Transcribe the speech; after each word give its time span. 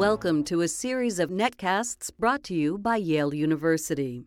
Welcome 0.00 0.44
to 0.44 0.62
a 0.62 0.66
series 0.66 1.18
of 1.18 1.28
netcasts 1.28 2.10
brought 2.18 2.42
to 2.44 2.54
you 2.54 2.78
by 2.78 2.96
Yale 2.96 3.34
University. 3.34 4.24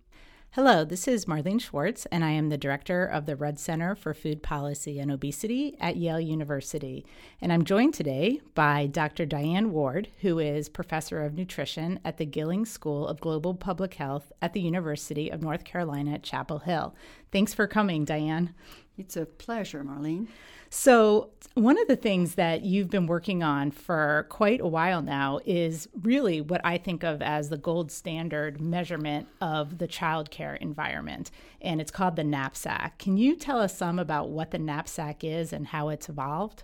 Hello, 0.52 0.86
this 0.86 1.08
is 1.08 1.26
Marlene 1.26 1.60
Schwartz, 1.60 2.06
and 2.12 2.24
I 2.24 2.30
am 2.30 2.50
the 2.50 2.60
director 2.60 3.04
of 3.04 3.26
the 3.26 3.36
Rudd 3.36 3.58
Center 3.58 3.96
for 3.96 4.14
Food 4.14 4.44
Policy 4.44 5.00
and 5.00 5.10
Obesity 5.10 5.76
at 5.80 5.98
Yale 5.98 6.20
University. 6.20 7.08
And 7.42 7.52
I'm 7.52 7.66
joined 7.66 7.96
today 7.96 8.40
by 8.54 8.86
Dr. 8.86 9.26
Dianne 9.26 9.72
Ward, 9.72 10.10
who 10.22 10.38
is 10.38 10.70
professor 10.70 11.26
of 11.26 11.34
nutrition 11.34 12.00
at 12.06 12.18
the 12.18 12.28
Gillings 12.28 12.70
School 12.70 13.08
of 13.08 13.20
Global 13.20 13.56
Public 13.56 13.96
Health 13.96 14.32
at 14.44 14.54
the 14.54 14.62
University 14.62 15.32
of 15.32 15.42
North 15.42 15.64
Carolina 15.64 16.14
at 16.14 16.22
Chapel 16.22 16.60
Hill. 16.60 16.94
Thanks 17.32 17.56
for 17.56 17.66
coming, 17.66 18.06
Dianne. 18.06 18.54
It's 18.96 19.18
a 19.18 19.26
pleasure, 19.26 19.84
Marlene. 19.84 20.28
So, 20.76 21.30
one 21.54 21.80
of 21.80 21.88
the 21.88 21.96
things 21.96 22.34
that 22.34 22.64
you've 22.64 22.90
been 22.90 23.06
working 23.06 23.44
on 23.44 23.70
for 23.70 24.26
quite 24.30 24.60
a 24.60 24.68
while 24.68 25.04
now 25.04 25.40
is 25.46 25.88
really 26.02 26.42
what 26.42 26.62
I 26.64 26.80
think 26.80 27.04
of 27.04 27.22
as 27.22 27.50
the 27.50 27.60
gold 27.60 27.92
standard 27.92 28.60
measurement 28.60 29.28
of 29.40 29.78
the 29.78 29.88
childcare 29.88 30.58
environment, 30.58 31.30
and 31.62 31.80
it's 31.80 31.92
called 31.92 32.16
the 32.16 32.24
NAP 32.24 32.56
SACC. 32.56 32.98
Can 32.98 33.18
you 33.18 33.36
tell 33.36 33.62
us 33.62 33.78
some 33.78 34.00
about 34.00 34.30
what 34.30 34.50
the 34.50 34.58
NAP 34.58 34.88
SACC 34.88 35.24
is 35.24 35.54
and 35.54 35.68
how 35.68 35.90
it's 35.90 36.10
evolved? 36.10 36.64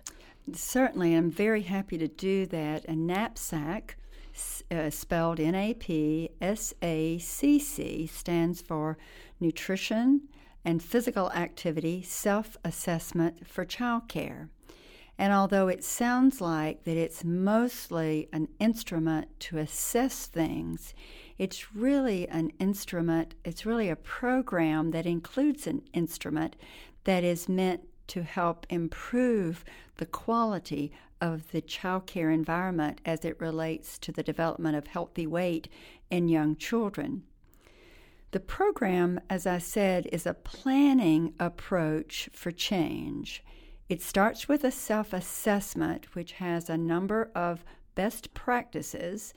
Certainly, 0.52 1.14
I'm 1.14 1.30
very 1.30 1.62
happy 1.62 1.96
to 1.96 2.08
do 2.08 2.46
that. 2.46 2.84
A 2.86 2.96
NAP 2.96 3.36
SACC, 3.36 3.94
uh, 4.72 4.90
spelled 4.90 5.38
N 5.38 5.54
A 5.54 5.72
P 5.72 6.30
S 6.40 6.74
A 6.82 7.18
C 7.18 7.60
C, 7.60 8.08
stands 8.08 8.60
for 8.60 8.98
Nutrition 9.38 10.22
and 10.64 10.82
physical 10.82 11.30
activity 11.32 12.02
self 12.02 12.56
assessment 12.64 13.46
for 13.46 13.64
childcare. 13.64 14.48
And 15.18 15.34
although 15.34 15.68
it 15.68 15.84
sounds 15.84 16.40
like 16.40 16.84
that 16.84 16.96
it's 16.96 17.24
mostly 17.24 18.28
an 18.32 18.48
instrument 18.58 19.28
to 19.40 19.58
assess 19.58 20.26
things, 20.26 20.94
it's 21.36 21.74
really 21.74 22.26
an 22.28 22.52
instrument, 22.58 23.34
it's 23.44 23.66
really 23.66 23.90
a 23.90 23.96
program 23.96 24.92
that 24.92 25.04
includes 25.04 25.66
an 25.66 25.82
instrument 25.92 26.56
that 27.04 27.22
is 27.22 27.50
meant 27.50 27.82
to 28.08 28.22
help 28.22 28.66
improve 28.70 29.64
the 29.96 30.06
quality 30.06 30.90
of 31.20 31.50
the 31.52 31.60
childcare 31.60 32.32
environment 32.32 33.00
as 33.04 33.24
it 33.24 33.40
relates 33.40 33.98
to 33.98 34.12
the 34.12 34.22
development 34.22 34.74
of 34.74 34.86
healthy 34.86 35.26
weight 35.26 35.68
in 36.10 36.28
young 36.28 36.56
children. 36.56 37.22
The 38.32 38.40
program, 38.40 39.18
as 39.28 39.44
I 39.44 39.58
said, 39.58 40.08
is 40.12 40.24
a 40.24 40.34
planning 40.34 41.34
approach 41.40 42.30
for 42.32 42.52
change. 42.52 43.42
It 43.88 44.02
starts 44.02 44.48
with 44.48 44.62
a 44.62 44.70
self 44.70 45.12
assessment, 45.12 46.14
which 46.14 46.32
has 46.32 46.70
a 46.70 46.78
number 46.78 47.32
of 47.34 47.64
best 47.96 48.32
practices. 48.32 49.34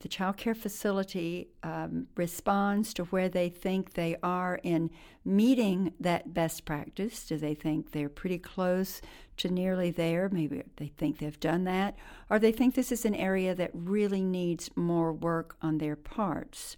The 0.00 0.08
child 0.08 0.36
care 0.36 0.56
facility 0.56 1.50
um, 1.62 2.08
responds 2.16 2.92
to 2.94 3.04
where 3.04 3.28
they 3.28 3.48
think 3.48 3.92
they 3.92 4.16
are 4.20 4.58
in 4.64 4.90
meeting 5.24 5.94
that 6.00 6.34
best 6.34 6.64
practice. 6.64 7.24
Do 7.24 7.36
they 7.36 7.54
think 7.54 7.92
they're 7.92 8.08
pretty 8.08 8.38
close 8.38 9.00
to 9.36 9.48
nearly 9.48 9.92
there? 9.92 10.28
Maybe 10.28 10.64
they 10.78 10.88
think 10.88 11.18
they've 11.18 11.38
done 11.38 11.62
that, 11.64 11.94
or 12.28 12.40
they 12.40 12.50
think 12.50 12.74
this 12.74 12.90
is 12.90 13.04
an 13.04 13.14
area 13.14 13.54
that 13.54 13.70
really 13.72 14.24
needs 14.24 14.68
more 14.74 15.12
work 15.12 15.54
on 15.62 15.78
their 15.78 15.94
parts. 15.94 16.76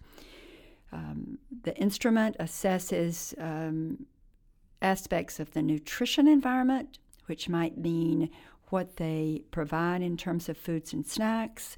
Um, 0.94 1.38
the 1.64 1.76
instrument 1.76 2.36
assesses 2.38 3.34
um, 3.42 4.06
aspects 4.80 5.40
of 5.40 5.52
the 5.52 5.62
nutrition 5.62 6.28
environment, 6.28 6.98
which 7.26 7.48
might 7.48 7.76
mean 7.76 8.30
what 8.68 8.96
they 8.96 9.42
provide 9.50 10.02
in 10.02 10.16
terms 10.16 10.48
of 10.48 10.56
foods 10.56 10.92
and 10.92 11.04
snacks, 11.04 11.76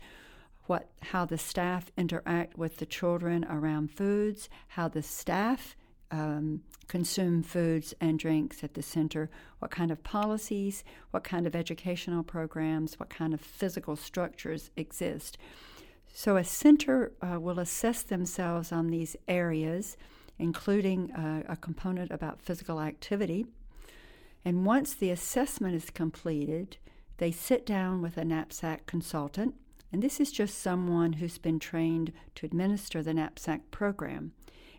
what 0.65 0.89
how 1.03 1.25
the 1.25 1.39
staff 1.39 1.91
interact 1.97 2.59
with 2.59 2.77
the 2.77 2.87
children 2.87 3.45
around 3.49 3.91
foods, 3.91 4.49
how 4.69 4.89
the 4.89 5.03
staff 5.03 5.77
um, 6.11 6.63
consume 6.89 7.43
foods 7.43 7.95
and 8.01 8.19
drinks 8.19 8.63
at 8.63 8.75
the 8.75 8.83
center, 8.83 9.31
what 9.61 9.71
kind 9.71 9.91
of 9.91 10.03
policies, 10.05 10.85
what 11.11 11.25
kind 11.25 11.47
of 11.47 11.57
educational 11.57 12.23
programs, 12.23 12.99
what 12.99 13.11
kind 13.11 13.33
of 13.33 13.41
physical 13.41 13.97
structures 13.97 14.71
exist. 14.77 15.39
So 16.19 16.39
a 16.39 16.45
center 16.45 17.13
uh, 17.21 17.39
will 17.39 17.59
assess 17.59 18.03
themselves 18.03 18.73
on 18.73 18.87
these 18.87 19.17
areas, 19.29 19.99
including 20.39 21.13
uh, 21.13 21.43
a 21.47 21.57
component 21.57 22.11
about 22.11 22.41
physical 22.41 22.81
activity. 22.81 23.45
And 24.43 24.65
once 24.65 24.95
the 24.95 25.11
assessment 25.11 25.75
is 25.75 25.91
completed, 25.91 26.79
they 27.19 27.33
sit 27.33 27.67
down 27.67 28.01
with 28.01 28.17
a 28.17 28.25
NAP 28.25 28.49
SACC 28.49 28.87
consultant, 28.87 29.57
and 29.93 30.03
this 30.03 30.19
is 30.19 30.33
just 30.33 30.57
someone 30.59 31.13
who's 31.13 31.37
been 31.37 31.59
trained 31.59 32.15
to 32.37 32.47
administer 32.47 33.03
the 33.03 33.13
NAP 33.13 33.39
SACC 33.39 33.71
program. 33.71 34.33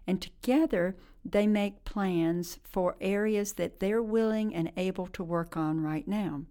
And 0.07 0.19
together, 0.19 0.95
they 1.23 1.45
make 1.45 1.85
plans 1.85 2.57
for 2.63 2.95
areas 2.99 3.53
that 3.53 3.79
they're 3.79 4.01
willing 4.01 4.55
and 4.55 4.71
able 4.75 5.05
to 5.05 5.23
work 5.23 5.55
on 5.55 5.81
right 5.81 6.07
now. 6.07 6.45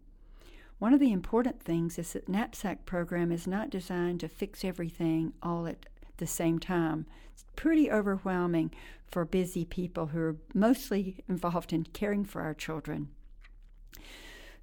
One 0.78 0.92
of 0.92 1.00
the 1.00 1.12
important 1.12 1.62
things 1.62 1.98
is 1.98 2.12
that 2.12 2.28
NAP 2.28 2.54
SACC 2.54 2.84
program 2.84 3.32
is 3.32 3.46
not 3.46 3.70
designed 3.70 4.20
to 4.20 4.28
fix 4.28 4.62
everything 4.62 5.32
all 5.42 5.66
at 5.66 5.86
the 6.18 6.26
same 6.26 6.58
time. 6.58 7.06
It's 7.32 7.44
pretty 7.56 7.90
overwhelming 7.90 8.72
for 9.06 9.24
busy 9.24 9.64
people 9.64 10.06
who 10.08 10.20
are 10.20 10.36
mostly 10.52 11.24
involved 11.28 11.72
in 11.72 11.84
caring 11.84 12.24
for 12.24 12.42
our 12.42 12.54
children. 12.54 13.08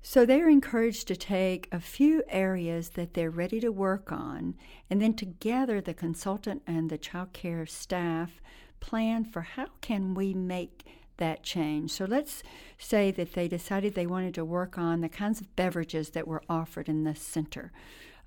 So 0.04 0.26
they're 0.26 0.50
encouraged 0.50 1.08
to 1.08 1.16
take 1.16 1.68
a 1.72 1.80
few 1.80 2.24
areas 2.28 2.90
that 2.90 3.14
they're 3.14 3.32
ready 3.32 3.60
to 3.62 3.72
work 3.72 4.12
on, 4.12 4.56
and 4.90 5.02
then 5.02 5.14
together 5.14 5.82
the 5.82 5.94
consultant 5.94 6.62
and 6.68 6.90
the 6.90 6.98
child 6.98 7.34
care 7.34 7.66
staff 7.66 8.42
plan 8.80 9.24
for 9.24 9.42
how 9.42 9.68
can 9.82 10.14
we 10.14 10.34
make 10.34 10.86
that 11.18 11.44
change. 11.44 11.92
So 11.92 12.06
let's 12.06 12.44
say 12.78 13.12
that 13.12 13.34
they 13.34 13.48
decided 13.48 13.94
they 13.94 14.08
wanted 14.08 14.34
to 14.36 14.46
work 14.46 14.78
on 14.78 15.02
the 15.02 15.10
kinds 15.10 15.42
of 15.42 15.56
beverages 15.56 16.12
that 16.12 16.28
were 16.28 16.44
offered 16.50 16.90
in 16.90 17.04
the 17.04 17.16
center. 17.16 17.72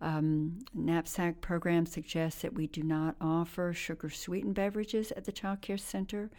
Um, 0.01 0.59
NAP 0.75 1.07
SACC 1.07 1.41
program 1.41 1.87
suggests 1.87 2.43
that 2.43 2.55
we 2.55 2.67
do 2.67 2.83
not 2.83 3.17
offer 3.21 3.73
sugar 3.73 4.11
sweetened 4.11 4.55
beverages 4.55 5.11
at 5.13 5.25
the 5.25 5.33
child 5.33 5.63
care 5.63 5.79
center. 5.79 6.31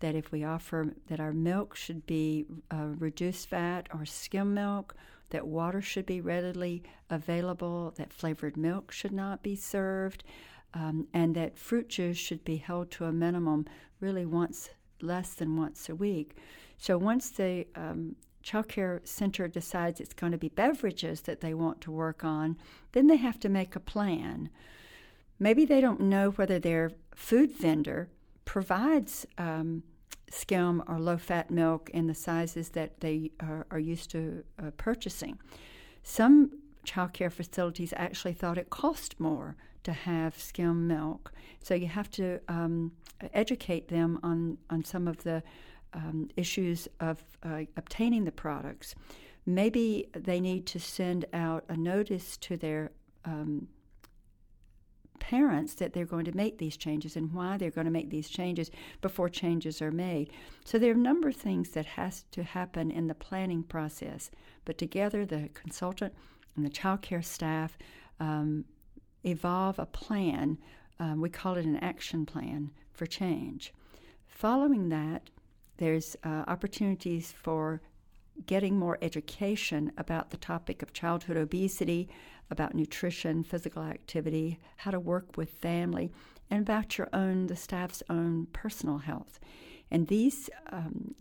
That 0.00 0.14
if 0.14 0.30
we 0.30 0.44
offer 0.44 0.94
that 1.08 1.18
our 1.18 1.32
milk 1.32 1.74
should 1.74 2.06
be 2.06 2.46
uh, 2.70 2.88
reduced 2.98 3.48
fat 3.48 3.88
or 3.92 4.04
skim 4.04 4.54
milk, 4.54 4.94
that 5.30 5.46
water 5.46 5.82
should 5.82 6.06
be 6.06 6.20
readily 6.20 6.82
available, 7.10 7.92
that 7.96 8.12
flavored 8.12 8.56
milk 8.56 8.92
should 8.92 9.12
not 9.12 9.42
be 9.42 9.56
served, 9.56 10.22
um, 10.72 11.08
and 11.12 11.34
that 11.34 11.58
fruit 11.58 11.88
juice 11.88 12.16
should 12.16 12.44
be 12.44 12.56
held 12.56 12.90
to 12.92 13.06
a 13.06 13.12
minimum 13.12 13.66
really 14.00 14.24
once 14.24 14.70
less 15.02 15.34
than 15.34 15.56
once 15.56 15.88
a 15.88 15.94
week. 15.94 16.36
So 16.76 16.96
once 16.96 17.30
the 17.30 17.66
um, 17.74 18.16
child 18.42 18.68
care 18.68 19.00
center 19.04 19.48
decides 19.48 20.00
it's 20.00 20.14
going 20.14 20.32
to 20.32 20.38
be 20.38 20.48
beverages 20.48 21.22
that 21.22 21.40
they 21.40 21.54
want 21.54 21.80
to 21.82 21.90
work 21.90 22.24
on, 22.24 22.56
then 22.92 23.06
they 23.06 23.16
have 23.16 23.38
to 23.40 23.48
make 23.48 23.76
a 23.76 23.80
plan. 23.80 24.50
Maybe 25.38 25.64
they 25.64 25.80
don't 25.80 26.00
know 26.00 26.30
whether 26.30 26.58
their 26.58 26.92
food 27.14 27.52
vendor 27.52 28.08
provides 28.44 29.26
um, 29.36 29.82
skim 30.30 30.82
or 30.86 30.98
low 30.98 31.16
fat 31.16 31.50
milk 31.50 31.90
in 31.90 32.06
the 32.06 32.14
sizes 32.14 32.70
that 32.70 33.00
they 33.00 33.30
are, 33.40 33.66
are 33.70 33.78
used 33.78 34.10
to 34.10 34.44
uh, 34.58 34.70
purchasing. 34.76 35.38
Some 36.02 36.50
child 36.84 37.12
care 37.12 37.30
facilities 37.30 37.92
actually 37.96 38.32
thought 38.32 38.58
it 38.58 38.70
cost 38.70 39.20
more 39.20 39.56
to 39.88 39.92
have 39.94 40.38
skim 40.38 40.86
milk. 40.86 41.32
So 41.62 41.72
you 41.74 41.86
have 41.86 42.10
to 42.10 42.40
um, 42.48 42.92
educate 43.32 43.88
them 43.88 44.20
on, 44.22 44.58
on 44.68 44.84
some 44.84 45.08
of 45.08 45.22
the 45.22 45.42
um, 45.94 46.28
issues 46.36 46.88
of 47.00 47.24
uh, 47.42 47.62
obtaining 47.78 48.24
the 48.24 48.32
products. 48.32 48.94
Maybe 49.46 50.10
they 50.12 50.40
need 50.40 50.66
to 50.66 50.78
send 50.78 51.24
out 51.32 51.64
a 51.70 51.76
notice 51.76 52.36
to 52.36 52.58
their 52.58 52.90
um, 53.24 53.68
parents 55.20 55.72
that 55.76 55.94
they're 55.94 56.04
going 56.04 56.26
to 56.26 56.36
make 56.36 56.58
these 56.58 56.76
changes 56.76 57.16
and 57.16 57.32
why 57.32 57.56
they're 57.56 57.70
going 57.70 57.86
to 57.86 57.90
make 57.90 58.10
these 58.10 58.28
changes 58.28 58.70
before 59.00 59.30
changes 59.30 59.80
are 59.80 59.90
made. 59.90 60.30
So 60.66 60.78
there 60.78 60.90
are 60.90 60.94
a 60.94 60.98
number 61.10 61.28
of 61.28 61.36
things 61.36 61.70
that 61.70 61.86
has 61.86 62.24
to 62.32 62.42
happen 62.42 62.90
in 62.90 63.06
the 63.06 63.14
planning 63.14 63.62
process. 63.62 64.30
But 64.66 64.76
together, 64.76 65.24
the 65.24 65.48
consultant 65.54 66.12
and 66.56 66.66
the 66.66 66.70
child 66.70 67.00
care 67.00 67.22
staff 67.22 67.78
um, 68.20 68.66
evolve 69.24 69.78
a 69.78 69.86
plan. 69.86 70.58
Um, 70.98 71.20
we 71.20 71.30
call 71.30 71.56
it 71.56 71.64
an 71.64 71.76
action 71.76 72.26
plan 72.26 72.70
for 72.92 73.06
change. 73.06 73.72
Following 74.26 74.88
that, 74.88 75.30
there's 75.78 76.16
uh, 76.24 76.44
opportunities 76.46 77.32
for 77.32 77.80
getting 78.46 78.78
more 78.78 78.98
education 79.02 79.92
about 79.96 80.30
the 80.30 80.36
topic 80.36 80.82
of 80.82 80.92
childhood 80.92 81.36
obesity, 81.36 82.08
about 82.50 82.74
nutrition, 82.74 83.42
physical 83.42 83.82
activity, 83.82 84.58
how 84.76 84.90
to 84.90 85.00
work 85.00 85.36
with 85.36 85.50
family, 85.50 86.10
and 86.50 86.60
about 86.60 86.96
your 86.98 87.08
own, 87.12 87.46
the 87.46 87.56
staff's 87.56 88.02
own 88.08 88.46
personal 88.52 88.98
health. 88.98 89.38
And 89.90 90.06
these 90.06 90.48
um, 90.70 91.14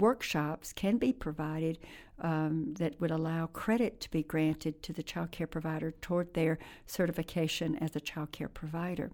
workshops 0.00 0.72
can 0.72 0.98
be 0.98 1.12
provided 1.12 1.78
um, 2.20 2.74
that 2.74 3.00
would 3.00 3.10
allow 3.10 3.46
credit 3.46 4.00
to 4.00 4.10
be 4.10 4.22
granted 4.22 4.82
to 4.82 4.92
the 4.92 5.02
child 5.02 5.30
care 5.30 5.46
provider 5.46 5.92
toward 6.00 6.32
their 6.34 6.58
certification 6.86 7.76
as 7.76 7.94
a 7.94 8.00
child 8.00 8.32
care 8.32 8.48
provider. 8.48 9.10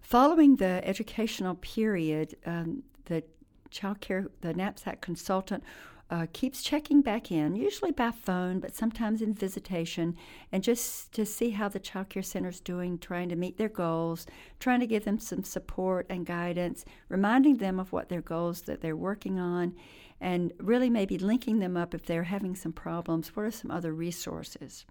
Following 0.00 0.56
the 0.56 0.80
educational 0.84 1.54
period, 1.56 2.36
um, 2.46 2.82
the 3.06 3.22
child 3.70 4.00
care, 4.00 4.28
the 4.40 4.54
NAP 4.54 4.78
SACC 4.78 5.00
consultant 5.00 5.64
uh, 6.10 6.26
keeps 6.32 6.62
checking 6.62 7.00
back 7.02 7.30
in, 7.30 7.54
usually 7.54 7.92
by 7.92 8.10
phone, 8.10 8.58
but 8.58 8.74
sometimes 8.74 9.22
in 9.22 9.32
visitation, 9.32 10.16
and 10.50 10.64
just 10.64 11.12
to 11.12 11.24
see 11.24 11.50
how 11.50 11.68
the 11.68 11.78
child 11.78 12.08
care 12.08 12.22
center 12.22 12.48
is 12.48 12.60
doing, 12.60 12.98
trying 12.98 13.28
to 13.28 13.36
meet 13.36 13.56
their 13.56 13.68
goals, 13.68 14.26
trying 14.58 14.80
to 14.80 14.88
give 14.88 15.04
them 15.04 15.20
some 15.20 15.44
support 15.44 16.06
and 16.10 16.26
guidance, 16.26 16.84
reminding 17.08 17.58
them 17.58 17.78
of 17.78 17.92
what 17.92 18.08
their 18.08 18.20
goals 18.20 18.62
that 18.62 18.80
they're 18.80 18.96
working 18.96 19.38
on, 19.38 19.74
and 20.20 20.52
really 20.58 20.90
maybe 20.90 21.16
linking 21.16 21.60
them 21.60 21.76
up 21.76 21.94
if 21.94 22.04
they're 22.04 22.24
having 22.24 22.56
some 22.56 22.72
problems. 22.72 23.36
What 23.36 23.46
are 23.46 23.50
some 23.52 23.70
other 23.70 23.94
resources? 23.94 24.84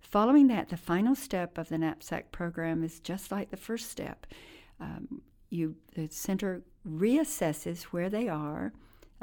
Following 0.00 0.46
that, 0.48 0.70
the 0.70 0.76
final 0.78 1.14
step 1.14 1.58
of 1.58 1.68
the 1.68 1.76
NAP 1.76 2.02
SACC 2.02 2.32
program 2.32 2.82
is 2.82 2.98
just 3.00 3.30
like 3.30 3.50
the 3.50 3.56
first 3.58 3.90
step. 3.90 4.26
Um, 4.80 5.20
you 5.50 5.76
the 5.94 6.08
center 6.08 6.62
reassesses 6.86 7.84
where 7.84 8.10
they 8.10 8.28
are 8.28 8.72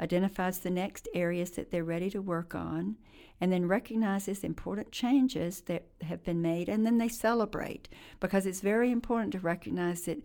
identifies 0.00 0.58
the 0.58 0.70
next 0.70 1.08
areas 1.14 1.52
that 1.52 1.70
they're 1.70 1.84
ready 1.84 2.10
to 2.10 2.20
work 2.20 2.54
on, 2.54 2.96
and 3.40 3.52
then 3.52 3.66
recognizes 3.66 4.44
important 4.44 4.92
changes 4.92 5.62
that 5.62 5.84
have 6.02 6.22
been 6.24 6.42
made, 6.42 6.68
and 6.68 6.84
then 6.84 6.98
they 6.98 7.08
celebrate 7.08 7.88
because 8.20 8.46
it's 8.46 8.60
very 8.60 8.90
important 8.90 9.32
to 9.32 9.38
recognize 9.38 10.02
that 10.02 10.22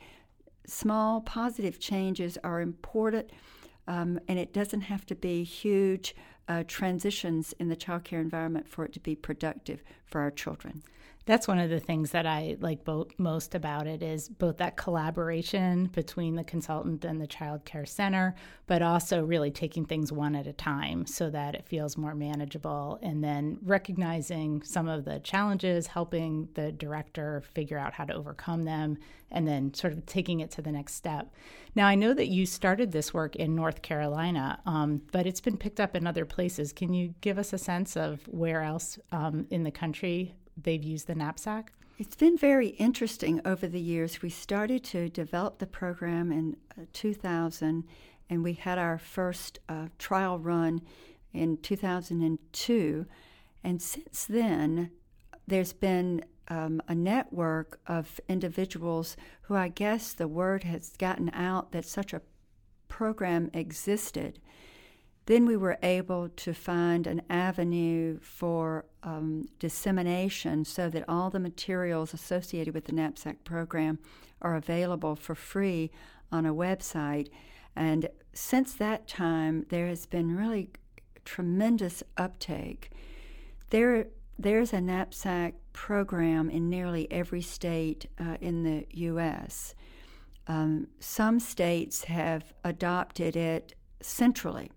small 0.66 1.22
positive 1.22 1.80
changes 1.80 2.38
are 2.44 2.62
important. 2.62 3.30
Um, 3.88 4.20
and 4.28 4.38
it 4.38 4.54
doesn't 4.54 4.82
have 4.82 5.06
to 5.08 5.16
be 5.16 5.44
huge 5.44 6.16
uh, 6.48 6.64
transitions 6.68 7.54
in 7.60 7.70
the 7.70 7.76
childcare 7.76 8.22
environment 8.22 8.68
for 8.70 8.86
it 8.86 8.94
to 8.94 9.00
be 9.00 9.16
productive 9.16 9.84
for 10.06 10.22
our 10.22 10.30
children 10.30 10.84
that's 11.30 11.48
one 11.48 11.60
of 11.60 11.70
the 11.70 11.80
things 11.80 12.10
that 12.10 12.26
I 12.26 12.58
like 12.60 12.84
both 12.84 13.12
most 13.20 13.54
about 13.54 13.86
it 13.86 14.02
is 14.02 14.28
both 14.28 14.58
that 14.58 14.78
collaboration 14.78 15.86
between 15.94 16.34
the 16.34 16.44
consultant 16.44 17.06
and 17.06 17.22
the 17.22 17.28
child 17.28 17.66
care 17.66 17.86
center, 17.86 18.34
but 18.66 18.82
also 18.82 19.24
really 19.24 19.52
taking 19.52 19.86
things 19.86 20.12
one 20.12 20.36
at 20.36 20.48
a 20.48 20.54
time 20.54 21.06
so 21.06 21.30
that 21.30 21.54
it 21.54 21.68
feels 21.68 21.98
more 21.98 22.16
manageable 22.16 22.98
and 23.04 23.24
then 23.24 23.60
recognizing 23.62 24.64
some 24.64 24.88
of 24.88 25.06
the 25.06 25.20
challenges, 25.20 25.86
helping 25.86 26.50
the 26.56 26.72
director 26.72 27.44
figure 27.54 27.78
out 27.78 27.94
how 27.94 28.06
to 28.06 28.16
overcome 28.16 28.64
them, 28.64 28.98
and 29.30 29.48
then 29.48 29.72
sort 29.72 29.94
of 29.94 30.04
taking 30.08 30.40
it 30.40 30.50
to 30.50 30.64
the 30.64 30.72
next 30.72 30.96
step. 30.96 31.32
Now, 31.76 31.86
I 31.86 31.94
know 31.94 32.16
that 32.16 32.30
you 32.30 32.48
started 32.48 32.92
this 32.92 33.14
work 33.14 33.36
in 33.36 33.56
North 33.56 33.84
Carolina, 33.84 34.60
um, 34.66 35.04
but 35.12 35.28
it's 35.28 35.42
been 35.42 35.58
picked 35.58 35.80
up 35.80 35.96
in 35.96 36.08
other 36.08 36.26
places. 36.26 36.74
Can 36.74 36.92
you 36.92 37.14
give 37.22 37.38
us 37.38 37.54
a 37.54 37.60
sense 37.60 37.96
of 37.96 38.28
where 38.28 38.64
else 38.64 38.98
um, 39.12 39.46
in 39.52 39.64
the 39.64 39.70
country 39.70 40.34
they've 40.64 40.84
used 40.84 41.08
the 41.08 41.16
NAP 41.16 41.40
SACC? 41.40 41.72
It's 41.98 42.16
been 42.16 42.38
very 42.38 42.70
interesting 42.70 43.42
over 43.44 43.68
the 43.68 43.80
years. 43.80 44.22
We 44.22 44.30
started 44.30 44.84
to 44.86 45.10
develop 45.10 45.58
the 45.58 45.68
program 45.68 46.32
in 46.32 46.56
uh, 46.78 46.86
2000, 46.94 47.84
and 48.30 48.44
we 48.44 48.54
had 48.54 48.78
our 48.78 48.98
first 48.98 49.60
uh, 49.68 49.88
trial 49.98 50.40
run 50.40 50.82
in 51.34 51.58
2002. 51.58 53.06
And 53.64 53.82
since 53.82 54.26
then, 54.26 54.92
there's 55.46 55.74
been 55.74 56.24
um, 56.48 56.82
a 56.88 56.96
network 56.96 57.80
of 57.88 58.20
individuals 58.28 59.18
who 59.44 59.56
I 59.56 59.68
guess 59.68 60.14
the 60.14 60.28
word 60.28 60.64
has 60.64 60.96
gotten 60.98 61.30
out 61.34 61.72
that 61.72 61.86
such 61.86 62.14
a 62.14 62.22
program 62.88 63.50
existed. 63.54 64.40
Then 65.30 65.46
we 65.46 65.58
were 65.58 65.78
able 65.84 66.30
to 66.38 66.56
find 66.56 67.06
an 67.06 67.22
avenue 67.30 68.18
for 68.20 68.86
um, 69.04 69.48
dissemination 69.60 70.66
so 70.66 70.90
that 70.90 71.08
all 71.08 71.30
the 71.30 71.40
materials 71.40 72.16
associated 72.16 72.74
with 72.74 72.86
the 72.86 72.94
NAP 72.94 73.20
SACC 73.20 73.44
program 73.44 74.00
are 74.42 74.56
available 74.56 75.16
for 75.16 75.36
free 75.36 75.92
on 76.32 76.48
a 76.48 76.54
website. 76.56 77.28
And 77.76 78.10
since 78.34 78.74
that 78.74 79.08
time, 79.08 79.68
there 79.70 79.86
has 79.86 80.08
been 80.08 80.36
really 80.36 80.72
tremendous 81.26 82.02
uptake. 82.18 82.90
There, 83.70 84.08
there's 84.40 84.74
a 84.74 84.82
NAP 84.82 85.14
SACC 85.14 85.54
program 85.74 86.50
in 86.50 86.72
nearly 86.72 87.08
every 87.12 87.44
state 87.44 88.08
uh, 88.20 88.38
in 88.42 88.64
the 88.64 88.88
U.S. 88.94 89.76
Um, 90.48 90.88
some 91.00 91.40
states 91.40 92.06
have 92.06 92.52
adopted 92.64 93.36
it 93.36 93.76
centrally. 94.02 94.72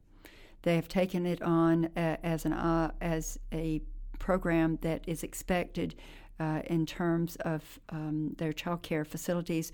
They 0.62 0.76
have 0.76 0.88
taken 0.88 1.26
it 1.26 1.42
on 1.42 1.86
uh, 1.96 2.16
as 2.22 2.44
an 2.44 2.52
uh, 2.52 2.92
as 3.00 3.38
a 3.52 3.82
program 4.18 4.78
that 4.82 5.02
is 5.06 5.22
expected 5.22 5.94
uh, 6.38 6.62
in 6.66 6.86
terms 6.86 7.36
of 7.36 7.80
um, 7.90 8.34
their 8.38 8.52
child 8.52 8.82
care 8.82 9.04
facilities 9.04 9.72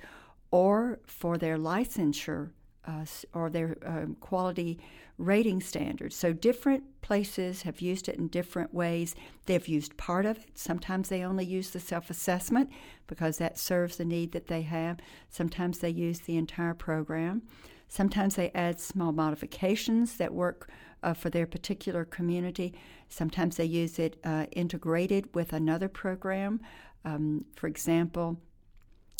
or 0.50 0.98
for 1.06 1.36
their 1.36 1.58
licensure 1.58 2.50
uh, 2.86 3.04
or 3.34 3.50
their 3.50 3.76
um, 3.84 4.16
quality 4.20 4.78
rating 5.18 5.60
standards. 5.60 6.16
So 6.16 6.32
different 6.32 6.84
places 7.02 7.62
have 7.62 7.80
used 7.80 8.08
it 8.08 8.16
in 8.16 8.28
different 8.28 8.72
ways. 8.72 9.14
They've 9.46 9.68
used 9.68 9.96
part 9.96 10.24
of 10.24 10.38
it. 10.38 10.46
Sometimes 10.54 11.08
they 11.08 11.24
only 11.24 11.44
use 11.44 11.70
the 11.70 11.80
self 11.80 12.08
assessment 12.08 12.70
because 13.06 13.38
that 13.38 13.58
serves 13.58 13.96
the 13.96 14.04
need 14.04 14.32
that 14.32 14.46
they 14.46 14.62
have. 14.62 14.98
Sometimes 15.28 15.78
they 15.78 15.90
use 15.90 16.20
the 16.20 16.36
entire 16.36 16.74
program. 16.74 17.42
Sometimes 17.88 18.36
they 18.36 18.50
add 18.54 18.78
small 18.78 19.12
modifications 19.12 20.16
that 20.18 20.32
work 20.32 20.70
uh, 21.02 21.14
for 21.14 21.30
their 21.30 21.46
particular 21.46 22.04
community. 22.04 22.74
Sometimes 23.08 23.56
they 23.56 23.64
use 23.64 23.98
it 23.98 24.18
uh, 24.24 24.46
integrated 24.52 25.34
with 25.34 25.52
another 25.52 25.88
program. 25.88 26.60
Um, 27.04 27.44
for 27.56 27.66
example, 27.66 28.38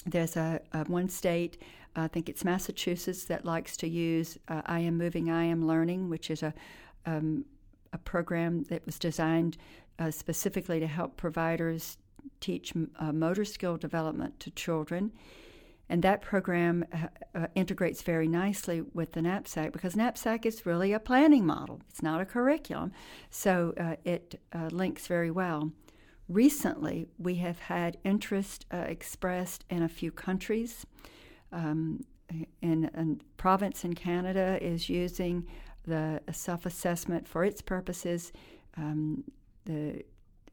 there's 0.04 0.36
a, 0.36 0.60
a, 0.72 0.84
one 0.84 1.08
state, 1.08 1.58
I 2.00 2.08
think 2.08 2.28
it's 2.28 2.44
Massachusetts, 2.44 3.24
that 3.24 3.44
likes 3.44 3.76
to 3.78 3.88
use 3.88 4.38
uh, 4.48 4.62
I 4.66 4.80
Am 4.80 4.96
Moving, 4.96 5.30
I 5.30 5.44
Am 5.44 5.66
Learning, 5.66 6.08
which 6.08 6.30
is 6.30 6.42
a 6.42 6.54
um, 7.06 7.44
a 7.92 7.98
program 7.98 8.64
that 8.64 8.84
was 8.86 8.98
designed 8.98 9.56
uh, 9.98 10.10
specifically 10.10 10.80
to 10.80 10.86
help 10.86 11.16
providers 11.16 11.98
teach 12.40 12.72
uh, 12.98 13.12
motor 13.12 13.44
skill 13.44 13.76
development 13.76 14.38
to 14.40 14.50
children. 14.50 15.12
And 15.88 16.02
that 16.02 16.20
program 16.20 16.84
uh, 16.92 17.06
uh, 17.34 17.46
integrates 17.54 18.02
very 18.02 18.28
nicely 18.28 18.82
with 18.92 19.12
the 19.12 19.22
NAP 19.22 19.46
SACC 19.46 19.72
because 19.72 19.96
NAP 19.96 20.16
SACC 20.16 20.44
is 20.44 20.66
really 20.66 20.92
a 20.92 21.00
planning 21.00 21.46
model. 21.46 21.80
It's 21.88 22.02
not 22.02 22.20
a 22.20 22.26
curriculum, 22.26 22.92
so 23.30 23.72
uh, 23.80 23.96
it 24.04 24.38
links 24.70 25.06
very 25.06 25.30
well. 25.30 25.72
Recently, 26.28 27.06
we 27.18 27.36
have 27.36 27.58
had 27.58 27.96
interest 28.04 28.66
expressed 28.70 29.64
in 29.70 29.82
a 29.82 29.88
few 29.88 30.12
countries. 30.12 30.84
Um, 31.52 32.04
in 32.60 32.90
a 32.94 33.24
province 33.36 33.84
in 33.84 33.94
Canada 33.94 34.58
is 34.60 34.88
using 34.88 35.46
the 35.86 36.20
self-assessment 36.30 37.26
for 37.26 37.44
its 37.44 37.62
purposes. 37.62 38.32
Um, 38.76 39.24
the 39.64 40.04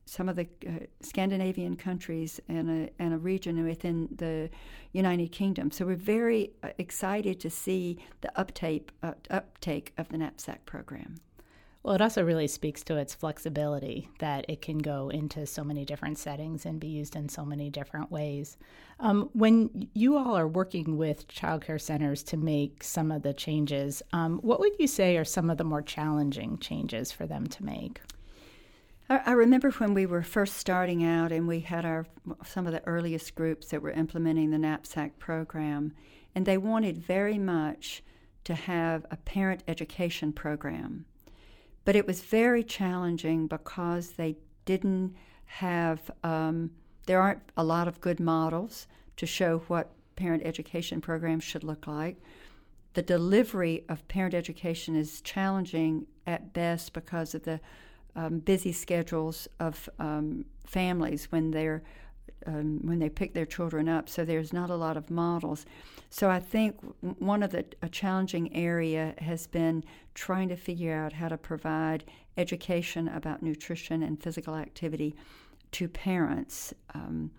some 0.05 0.29
of 0.29 0.35
the 0.35 0.47
uh, 0.67 0.85
Scandinavian 1.01 1.75
countries 1.75 2.39
and 2.47 2.69
a, 2.69 2.89
and 2.99 3.13
a 3.13 3.17
region 3.17 3.63
within 3.65 4.07
the 4.15 4.49
United 4.93 5.31
Kingdom. 5.31 5.71
So 5.71 5.85
we're 5.85 5.95
very 5.95 6.51
uh, 6.61 6.69
excited 6.77 7.39
to 7.39 7.49
see 7.49 7.97
the 8.21 8.31
uptake, 8.39 8.91
uh, 9.01 9.13
uptake 9.31 9.93
of 9.97 10.09
the 10.09 10.19
NAP 10.19 10.37
SACC 10.37 10.63
program. 10.65 11.15
Well, 11.85 11.93
it 11.93 12.01
also 12.01 12.23
really 12.23 12.47
speaks 12.47 12.83
to 12.85 12.97
its 12.97 13.13
flexibility 13.13 14.09
that 14.17 14.45
it 14.49 14.59
can 14.59 14.79
go 14.79 15.09
into 15.09 15.45
so 15.45 15.63
many 15.63 15.85
different 15.85 16.17
settings 16.17 16.65
and 16.65 16.79
be 16.79 16.87
used 16.87 17.15
in 17.15 17.29
so 17.29 17.45
many 17.45 17.69
different 17.69 18.09
ways. 18.09 18.57
Um, 18.99 19.29
when 19.33 19.87
you 19.93 20.17
all 20.17 20.35
are 20.35 20.47
working 20.47 20.97
with 20.97 21.27
childcare 21.27 21.79
centers 21.79 22.23
to 22.23 22.37
make 22.37 22.83
some 22.83 23.11
of 23.11 23.21
the 23.21 23.35
changes, 23.35 24.01
um, 24.13 24.39
what 24.39 24.59
would 24.59 24.71
you 24.79 24.87
say 24.87 25.15
are 25.15 25.23
some 25.23 25.51
of 25.51 25.59
the 25.59 25.63
more 25.63 25.83
challenging 25.83 26.57
changes 26.57 27.11
for 27.11 27.27
them 27.27 27.45
to 27.45 27.63
make? 27.63 28.01
I, 29.07 29.33
remember 29.33 29.69
when 29.69 29.93
we 29.93 30.07
were 30.07 30.23
first 30.23 30.57
starting 30.57 31.03
out 31.03 31.31
and 31.31 31.47
we 31.47 31.59
had 31.59 31.85
our 31.85 32.07
some 32.43 32.65
of 32.65 32.73
the 32.73 32.83
earliest 32.87 33.35
groups 33.35 33.67
that 33.67 33.83
were 33.83 33.91
implementing 33.91 34.49
the 34.49 34.57
NAP 34.57 34.87
SACC 34.87 35.19
program, 35.19 35.93
and 36.33 36.47
they 36.47 36.57
wanted 36.57 36.97
very 36.97 37.37
much 37.37 38.01
to 38.45 38.55
have 38.55 39.05
a 39.11 39.17
parent 39.17 39.61
education 39.67 40.33
program. 40.33 41.05
But 41.85 41.95
it 41.95 42.05
was 42.05 42.21
very 42.21 42.63
challenging 42.63 43.47
because 43.47 44.11
they 44.11 44.37
didn't 44.65 45.15
have, 45.45 46.11
um, 46.23 46.71
there 47.05 47.21
aren't 47.21 47.51
a 47.55 47.63
lot 47.63 47.87
of 47.87 48.01
good 48.01 48.19
models 48.19 48.87
to 49.17 49.25
show 49.25 49.59
what 49.67 49.91
parent 50.15 50.43
education 50.45 50.99
programs 50.99 51.43
should 51.43 51.63
look 51.63 51.87
like. 51.87 52.17
The 52.93 53.01
delivery 53.01 53.83
of 53.87 54.07
parent 54.07 54.33
education 54.33 54.95
is 54.95 55.21
challenging 55.21 56.07
at 56.25 56.53
best 56.53 56.93
because 56.93 57.35
of 57.35 57.43
the 57.43 57.59
um, 58.15 58.39
busy 58.39 58.71
schedules 58.71 59.47
of 59.59 59.89
um, 59.99 60.45
families 60.65 61.25
when 61.31 61.51
they're 61.51 61.83
um, 62.45 62.79
when 62.83 62.99
they 62.99 63.09
pick 63.09 63.33
their 63.33 63.45
children 63.45 63.89
up. 63.89 64.09
So 64.09 64.25
there's 64.25 64.53
not 64.53 64.69
a 64.69 64.75
lot 64.75 64.97
of 64.97 65.09
models. 65.09 65.65
So 66.09 66.29
I 66.29 66.39
think 66.39 66.79
one 67.19 67.43
of 67.43 67.51
the 67.51 67.65
a 67.81 67.89
challenging 67.89 68.55
area 68.55 69.13
has 69.17 69.47
been 69.47 69.83
trying 70.13 70.49
to 70.49 70.55
figure 70.55 70.95
out 70.95 71.13
how 71.13 71.27
to 71.27 71.37
provide 71.37 72.05
education 72.37 73.07
about 73.07 73.41
nutrition 73.41 74.03
and 74.03 74.21
physical 74.21 74.55
activity 74.55 75.15
to 75.71 75.87
parents. 75.87 76.73
Um, 76.93 77.31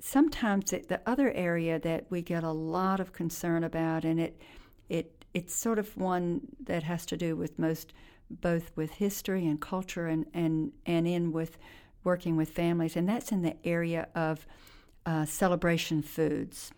sometimes 0.00 0.72
it, 0.72 0.88
the 0.88 1.00
other 1.06 1.30
area 1.32 1.78
that 1.80 2.06
we 2.10 2.22
get 2.22 2.44
a 2.44 2.50
lot 2.50 3.00
of 3.00 3.12
concern 3.12 3.64
about, 3.64 4.04
and 4.04 4.20
it 4.20 4.40
it 4.88 5.24
it's 5.34 5.54
sort 5.54 5.78
of 5.78 5.96
one 5.96 6.40
that 6.64 6.82
has 6.82 7.04
to 7.06 7.16
do 7.16 7.36
with 7.36 7.58
most 7.58 7.92
both 8.30 8.72
with 8.76 8.90
history 8.92 9.46
and 9.46 9.60
culture 9.60 10.06
and 10.06 10.26
and 10.34 10.72
and 10.86 11.06
in 11.06 11.32
with 11.32 11.58
working 12.04 12.36
with 12.36 12.50
families, 12.50 12.96
and 12.96 13.08
that's 13.08 13.32
in 13.32 13.42
the 13.42 13.56
area 13.64 14.08
of 14.14 14.46
uh, 15.06 15.24
celebration 15.24 16.02
foods. 16.02 16.72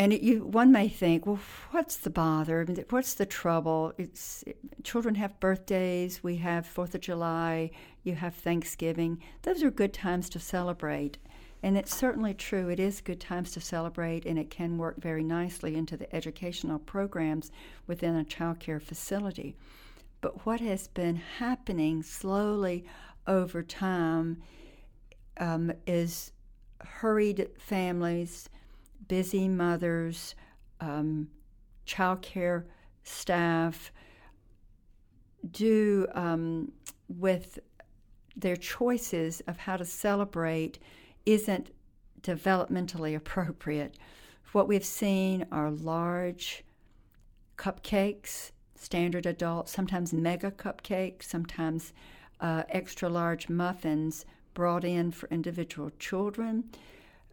And 0.00 0.12
it, 0.12 0.20
you, 0.20 0.44
one 0.44 0.70
may 0.70 0.88
think, 0.88 1.26
well, 1.26 1.40
what's 1.72 1.96
the 1.96 2.10
bother? 2.10 2.64
What's 2.90 3.14
the 3.14 3.26
trouble? 3.26 3.92
It's 3.98 4.44
it, 4.46 4.56
children 4.84 5.16
have 5.16 5.40
birthdays. 5.40 6.22
We 6.22 6.36
have 6.36 6.66
Fourth 6.66 6.94
of 6.94 7.00
July. 7.00 7.72
You 8.04 8.14
have 8.14 8.36
Thanksgiving. 8.36 9.20
Those 9.42 9.64
are 9.64 9.72
good 9.72 9.92
times 9.92 10.28
to 10.30 10.38
celebrate, 10.38 11.18
and 11.64 11.76
it's 11.76 11.94
certainly 11.94 12.32
true. 12.32 12.68
It 12.68 12.78
is 12.78 13.00
good 13.00 13.20
times 13.20 13.50
to 13.52 13.60
celebrate, 13.60 14.24
and 14.24 14.38
it 14.38 14.50
can 14.50 14.78
work 14.78 15.02
very 15.02 15.24
nicely 15.24 15.74
into 15.74 15.96
the 15.96 16.14
educational 16.14 16.78
programs 16.78 17.50
within 17.88 18.14
a 18.14 18.22
child 18.22 18.60
care 18.60 18.78
facility. 18.78 19.56
But 20.20 20.44
what 20.44 20.60
has 20.60 20.88
been 20.88 21.16
happening 21.16 22.02
slowly 22.02 22.84
over 23.26 23.62
time 23.62 24.42
um, 25.38 25.72
is 25.86 26.32
hurried 26.80 27.48
families 27.58 28.48
busy 29.08 29.48
mothers, 29.48 30.34
um, 30.80 31.28
childcare 31.86 32.64
staff 33.02 33.90
do 35.50 36.06
um, 36.14 36.70
with 37.08 37.58
their 38.36 38.56
choices 38.56 39.40
of 39.46 39.56
how 39.56 39.76
to 39.76 39.84
celebrate 39.84 40.78
isn't 41.26 41.70
developmentally 42.20 43.16
appropriate. 43.22 43.96
What 44.52 44.68
we've 44.68 44.84
seen 44.84 45.46
are 45.50 45.70
large 45.70 46.64
cupcakes, 47.56 48.52
standard 48.78 49.26
adult, 49.26 49.68
sometimes 49.68 50.12
mega 50.12 50.50
cupcakes, 50.50 51.24
sometimes 51.24 51.92
uh, 52.40 52.62
extra 52.68 53.08
large 53.08 53.48
muffins 53.48 54.24
brought 54.54 54.84
in 54.84 55.10
for 55.10 55.28
individual 55.28 55.90
children 55.98 56.64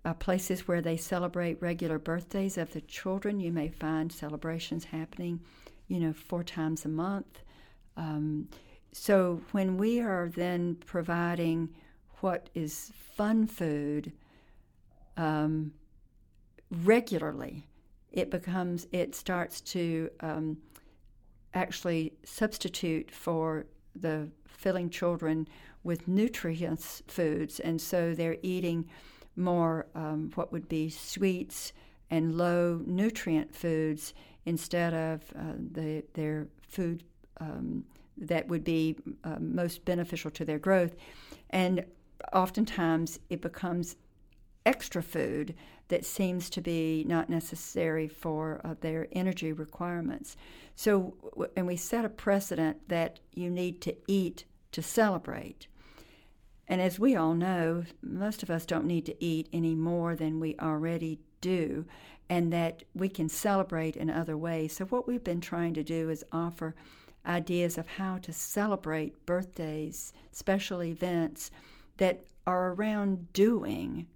uh, 0.05 0.13
places 0.13 0.67
where 0.67 0.81
they 0.81 0.95
celebrate 0.95 1.61
regular 1.61 1.97
birthdays 1.97 2.57
of 2.57 2.71
the 2.73 2.81
children. 2.81 3.39
You 3.39 3.51
may 3.51 3.67
find 3.67 4.11
celebrations 4.11 4.85
happening, 4.85 5.41
you 5.87 5.99
know, 5.99 6.13
four 6.13 6.43
times 6.43 6.85
a 6.85 6.89
month. 6.89 7.41
Um, 7.97 8.47
so 8.91 9.41
when 9.51 9.77
we 9.77 9.99
are 9.99 10.31
then 10.33 10.77
providing 10.85 11.69
what 12.21 12.49
is 12.53 12.91
fun 13.15 13.47
food 13.47 14.13
um, 15.17 15.73
regularly, 16.71 17.67
it 18.11 18.29
becomes 18.29 18.87
it 18.91 19.15
starts 19.15 19.59
to 19.59 20.09
um, 20.21 20.57
actually 21.55 22.13
substitute 22.23 23.09
for 23.11 23.65
the 23.95 24.29
filling 24.47 24.89
children 24.89 25.47
with 25.83 26.07
nutritious 26.07 27.01
foods, 27.07 27.59
and 27.59 27.79
so 27.79 28.13
they're 28.13 28.37
eating 28.43 28.87
more 29.35 29.87
um, 29.95 30.31
what 30.35 30.51
would 30.51 30.67
be 30.67 30.89
sweets 30.89 31.73
and 32.09 32.35
low 32.35 32.81
nutrient 32.85 33.53
foods 33.53 34.13
instead 34.45 34.93
of 34.93 35.21
uh, 35.37 35.53
the, 35.71 36.03
their 36.13 36.47
food 36.67 37.03
um, 37.39 37.83
that 38.17 38.47
would 38.47 38.63
be 38.63 38.95
uh, 39.23 39.35
most 39.39 39.83
beneficial 39.85 40.31
to 40.31 40.45
their 40.45 40.59
growth. 40.59 40.95
And 41.49 41.85
oftentimes 42.33 43.19
it 43.29 43.41
becomes 43.41 43.95
extra 44.65 45.03
food 45.03 45.55
that 45.87 46.05
seems 46.05 46.49
to 46.49 46.61
be 46.61 47.03
not 47.07 47.29
necessary 47.29 48.07
for 48.07 48.61
uh, 48.63 48.75
their 48.81 49.07
energy 49.11 49.51
requirements. 49.53 50.35
So, 50.75 51.13
and 51.55 51.67
we 51.67 51.75
set 51.75 52.05
a 52.05 52.09
precedent 52.09 52.89
that 52.89 53.19
you 53.33 53.49
need 53.49 53.81
to 53.81 53.95
eat 54.07 54.45
to 54.71 54.81
celebrate. 54.81 55.67
And 56.67 56.81
as 56.81 56.99
we 56.99 57.15
all 57.15 57.35
know, 57.35 57.83
most 58.01 58.41
of 58.41 58.49
us 58.49 58.65
don't 58.65 58.87
need 58.87 59.05
to 59.05 59.23
eat 59.23 59.47
any 59.53 59.75
more 59.75 60.15
than 60.15 60.39
we 60.39 60.55
already 60.59 61.19
do, 61.39 61.85
and 62.27 62.51
that 62.51 62.83
we 62.95 63.07
can 63.07 63.29
celebrate 63.29 63.95
in 63.95 64.09
other 64.09 64.35
ways. 64.35 64.73
So, 64.73 64.85
what 64.85 65.07
we've 65.07 65.23
been 65.23 65.41
trying 65.41 65.75
to 65.75 65.83
do 65.83 66.09
is 66.09 66.25
offer 66.31 66.75
ideas 67.25 67.77
of 67.77 67.87
how 67.87 68.17
to 68.19 68.33
celebrate 68.33 69.25
birthdays, 69.25 70.13
special 70.31 70.83
events 70.83 71.51
that 71.97 72.25
are 72.47 72.73
around 72.73 73.31
doing 73.33 74.07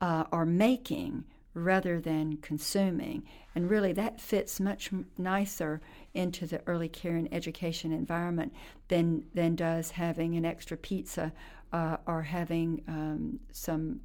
uh, 0.00 0.24
or 0.32 0.46
making 0.46 1.24
rather 1.54 2.00
than 2.00 2.36
consuming. 2.36 3.24
And 3.54 3.68
really, 3.68 3.92
that 3.94 4.20
fits 4.20 4.60
much 4.60 4.90
nicer 5.16 5.80
into 6.14 6.46
the 6.46 6.60
early 6.66 6.88
care 6.88 7.16
and 7.16 7.32
education 7.32 7.92
environment 7.92 8.52
than, 8.88 9.24
than 9.34 9.56
does 9.56 9.92
having 9.92 10.36
an 10.36 10.44
extra 10.44 10.76
pizza 10.76 11.32
uh, 11.72 11.96
are 12.06 12.22
having 12.22 12.82
um, 12.86 13.40
some 13.50 14.00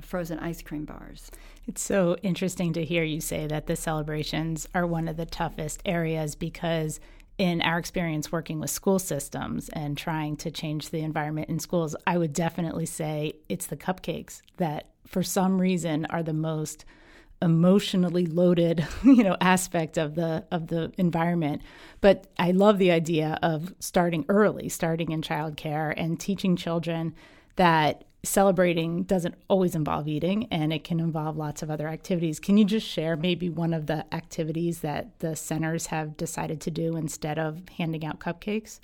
frozen 0.00 0.38
ice 0.38 0.62
cream 0.62 0.84
bars. 0.84 1.30
It's 1.66 1.82
so 1.82 2.16
interesting 2.22 2.72
to 2.72 2.84
hear 2.84 3.04
you 3.04 3.20
say 3.20 3.46
that 3.46 3.66
the 3.66 3.76
celebrations 3.76 4.68
are 4.74 4.86
one 4.86 5.08
of 5.08 5.16
the 5.16 5.26
toughest 5.26 5.82
areas 5.84 6.34
because 6.34 7.00
in 7.38 7.62
our 7.62 7.78
experience 7.78 8.30
working 8.30 8.60
with 8.60 8.70
school 8.70 8.98
systems 8.98 9.68
and 9.70 9.98
trying 9.98 10.36
to 10.36 10.50
change 10.50 10.90
the 10.90 11.00
environment 11.00 11.48
in 11.48 11.58
schools, 11.58 11.96
I 12.06 12.18
would 12.18 12.32
definitely 12.32 12.86
say 12.86 13.34
it's 13.48 13.66
the 13.66 13.76
cupcakes 13.76 14.40
that 14.58 14.88
for 15.06 15.22
some 15.22 15.60
reason 15.60 16.06
are 16.06 16.22
the 16.22 16.32
most 16.32 16.84
emotionally 17.42 18.24
loaded 18.24 18.86
you 19.04 19.22
know 19.22 19.36
aspect 19.40 19.98
of 19.98 20.14
the 20.14 20.44
of 20.50 20.68
the 20.68 20.92
environment. 20.96 21.62
But 22.00 22.26
i 22.38 22.52
love 22.52 22.78
the 22.78 22.90
idea 22.90 23.38
of 23.42 23.74
starting 23.80 24.24
early 24.28 24.68
starting 24.68 25.10
in 25.10 25.20
childcare 25.20 25.92
and 25.96 26.18
teaching 26.18 26.56
children 26.56 27.14
that 27.56 28.04
celebrating 28.24 29.02
doesn't 29.04 29.34
always 29.48 29.74
involve 29.74 30.08
eating 30.08 30.46
and 30.50 30.72
it 30.72 30.84
can 30.84 31.00
involve 31.00 31.36
lots 31.36 31.62
of 31.62 31.70
other 31.70 31.88
activities 31.88 32.40
can 32.40 32.56
you 32.56 32.64
just 32.64 32.86
share 32.86 33.16
maybe 33.16 33.48
one 33.48 33.72
of 33.74 33.86
the 33.86 34.04
activities 34.14 34.80
that 34.80 35.18
the 35.20 35.36
centers 35.36 35.86
have 35.86 36.16
decided 36.16 36.60
to 36.60 36.70
do 36.70 36.96
instead 36.96 37.38
of 37.38 37.62
handing 37.78 38.04
out 38.04 38.18
cupcakes 38.18 38.80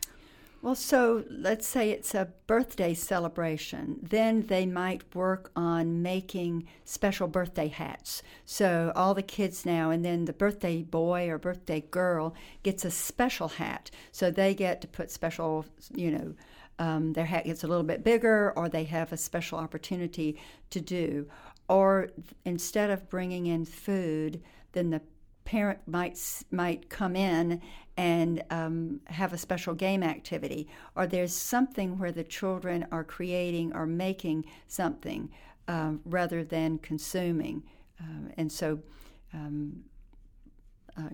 well, 0.63 0.75
so 0.75 1.25
let's 1.31 1.67
say 1.67 1.91
it's 1.91 2.15
a 2.15 2.29
birthday 2.47 2.93
celebration. 2.93 3.99
Then 4.03 4.47
they 4.47 4.67
might 4.67 5.15
work 5.15 5.51
on 5.57 6.03
making 6.03 6.69
special 6.85 7.29
birthday 7.29 7.69
hats. 7.69 8.23
So 8.45 8.93
all 8.95 9.15
the 9.15 9.23
kids 9.23 9.65
now, 9.65 9.89
and 9.91 10.05
then 10.05 10.27
the 10.27 10.35
birthday 10.35 10.83
boy 10.83 11.31
or 11.31 11.39
birthday 11.39 11.81
girl 11.91 12.35
gets 12.63 12.85
a 12.85 12.91
special 12.91 13.49
hat. 13.49 13.91
So 14.13 14.31
they 14.31 14.55
get 14.55 14.83
to 14.83 14.89
put 14.89 15.11
special, 15.11 15.65
you 15.95 16.11
know, 16.11 16.35
um, 16.81 17.13
their 17.13 17.27
hat 17.27 17.45
gets 17.45 17.63
a 17.63 17.69
little 17.69 17.85
bit 17.85 18.03
bigger, 18.03 18.53
or 18.57 18.69
they 18.69 18.85
have 18.85 19.13
a 19.13 19.17
special 19.17 19.59
opportunity 19.59 20.41
to 20.71 20.81
do. 20.81 21.29
Or 21.69 22.09
instead 22.45 22.91
of 22.91 23.09
bringing 23.09 23.47
in 23.47 23.65
food, 23.65 24.43
then 24.73 24.91
the 24.91 25.03
parent 25.45 25.81
might 25.87 26.19
might 26.51 26.89
come 26.89 27.15
in 27.15 27.61
and 27.97 28.43
um, 28.51 29.01
have 29.07 29.33
a 29.33 29.39
special 29.39 29.75
game 29.75 30.03
activity, 30.03 30.67
or 30.97 31.07
there's 31.07 31.35
something 31.35 31.99
where 31.99 32.13
the 32.13 32.25
children 32.25 32.87
are 32.91 33.05
creating 33.05 33.73
or 33.75 33.87
making 33.87 34.47
something 34.67 35.31
um, 35.69 36.01
rather 36.05 36.43
than 36.43 36.79
consuming, 36.79 37.63
uh, 38.01 38.33
and 38.39 38.51
so 38.51 38.81
um, 39.35 39.85
uh, 40.97 41.11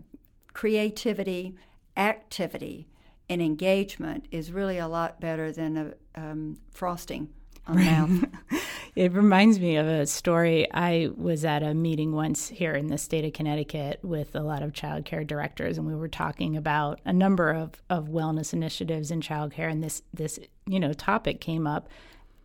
creativity, 0.53 1.57
activity, 1.97 2.87
and 3.29 3.43
engagement 3.43 4.27
is 4.31 4.53
really 4.53 4.79
a 4.79 4.89
lot 4.89 5.21
better 5.21 5.53
than 5.53 5.77
a 5.77 6.21
um, 6.21 6.59
frosting 6.71 7.29
on 7.67 7.77
right. 7.77 7.85
mouth. 7.85 8.25
it 8.97 9.13
reminds 9.13 9.59
me 9.59 9.77
of 9.77 9.87
a 9.87 10.07
story. 10.07 10.67
I 10.73 11.11
was 11.17 11.45
at 11.45 11.63
a 11.63 11.75
meeting 11.75 12.13
once 12.13 12.49
here 12.49 12.73
in 12.73 12.87
the 12.89 12.99
state 12.99 13.25
of 13.25 13.33
Connecticut 13.33 14.01
with 14.03 14.35
a 14.35 14.43
lot 14.43 14.63
of 14.63 14.73
childcare 14.73 15.27
directors, 15.27 15.79
and 15.79 15.87
we 15.87 15.95
were 15.95 16.09
talking 16.09 16.57
about 16.57 17.01
a 17.05 17.13
number 17.13 17.51
of, 17.51 17.83
of 17.91 18.09
wellness 18.09 18.53
initiatives 18.53 19.11
in 19.11 19.21
childcare, 19.21 19.71
and 19.71 19.83
this 19.83 20.03
this 20.15 20.39
you 20.67 20.81
know 20.81 20.93
topic 20.93 21.41
came 21.41 21.67
up 21.67 21.89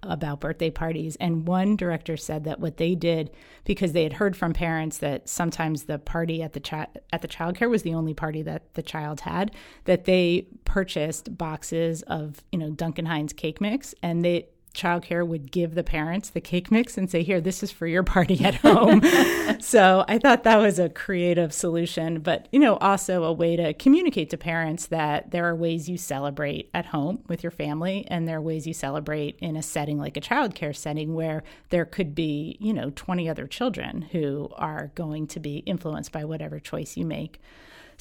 about 0.03 0.39
birthday 0.39 0.69
parties. 0.69 1.15
And 1.17 1.47
one 1.47 1.75
director 1.75 2.17
said 2.17 2.43
that 2.45 2.59
what 2.59 2.77
they 2.77 2.95
did 2.95 3.31
because 3.65 3.93
they 3.93 4.03
had 4.03 4.13
heard 4.13 4.35
from 4.35 4.53
parents 4.53 4.97
that 4.99 5.29
sometimes 5.29 5.83
the 5.83 5.99
party 5.99 6.41
at 6.41 6.53
the 6.53 6.59
child 6.59 6.87
at 7.13 7.21
the 7.21 7.27
childcare 7.27 7.69
was 7.69 7.83
the 7.83 7.93
only 7.93 8.13
party 8.13 8.41
that 8.41 8.73
the 8.73 8.81
child 8.81 9.21
had 9.21 9.51
that 9.85 10.05
they 10.05 10.47
purchased 10.65 11.37
boxes 11.37 12.01
of 12.03 12.43
you 12.51 12.59
know 12.59 12.71
Duncan 12.71 13.05
Hines 13.05 13.33
cake 13.33 13.61
mix 13.61 13.93
and 14.01 14.25
they 14.25 14.47
childcare 14.73 15.25
would 15.25 15.51
give 15.51 15.75
the 15.75 15.83
parents 15.83 16.29
the 16.29 16.41
cake 16.41 16.71
mix 16.71 16.97
and 16.97 17.09
say, 17.09 17.23
Here, 17.23 17.41
this 17.41 17.63
is 17.63 17.71
for 17.71 17.87
your 17.87 18.03
party 18.03 18.43
at 18.43 18.55
home. 18.55 19.01
so 19.59 20.05
I 20.07 20.17
thought 20.17 20.43
that 20.43 20.57
was 20.57 20.79
a 20.79 20.89
creative 20.89 21.53
solution, 21.53 22.19
but 22.19 22.47
you 22.51 22.59
know, 22.59 22.77
also 22.77 23.23
a 23.23 23.33
way 23.33 23.55
to 23.55 23.73
communicate 23.73 24.29
to 24.31 24.37
parents 24.37 24.87
that 24.87 25.31
there 25.31 25.45
are 25.45 25.55
ways 25.55 25.89
you 25.89 25.97
celebrate 25.97 26.69
at 26.73 26.87
home 26.87 27.23
with 27.27 27.43
your 27.43 27.51
family 27.51 28.05
and 28.07 28.27
there 28.27 28.37
are 28.37 28.41
ways 28.41 28.65
you 28.65 28.73
celebrate 28.73 29.37
in 29.39 29.55
a 29.55 29.61
setting 29.61 29.97
like 29.97 30.17
a 30.17 30.21
childcare 30.21 30.75
setting 30.75 31.13
where 31.13 31.43
there 31.69 31.85
could 31.85 32.15
be, 32.15 32.57
you 32.59 32.73
know, 32.73 32.91
20 32.95 33.29
other 33.29 33.47
children 33.47 34.03
who 34.11 34.49
are 34.55 34.91
going 34.95 35.27
to 35.27 35.39
be 35.39 35.57
influenced 35.59 36.11
by 36.11 36.23
whatever 36.23 36.59
choice 36.59 36.97
you 36.97 37.05
make. 37.05 37.39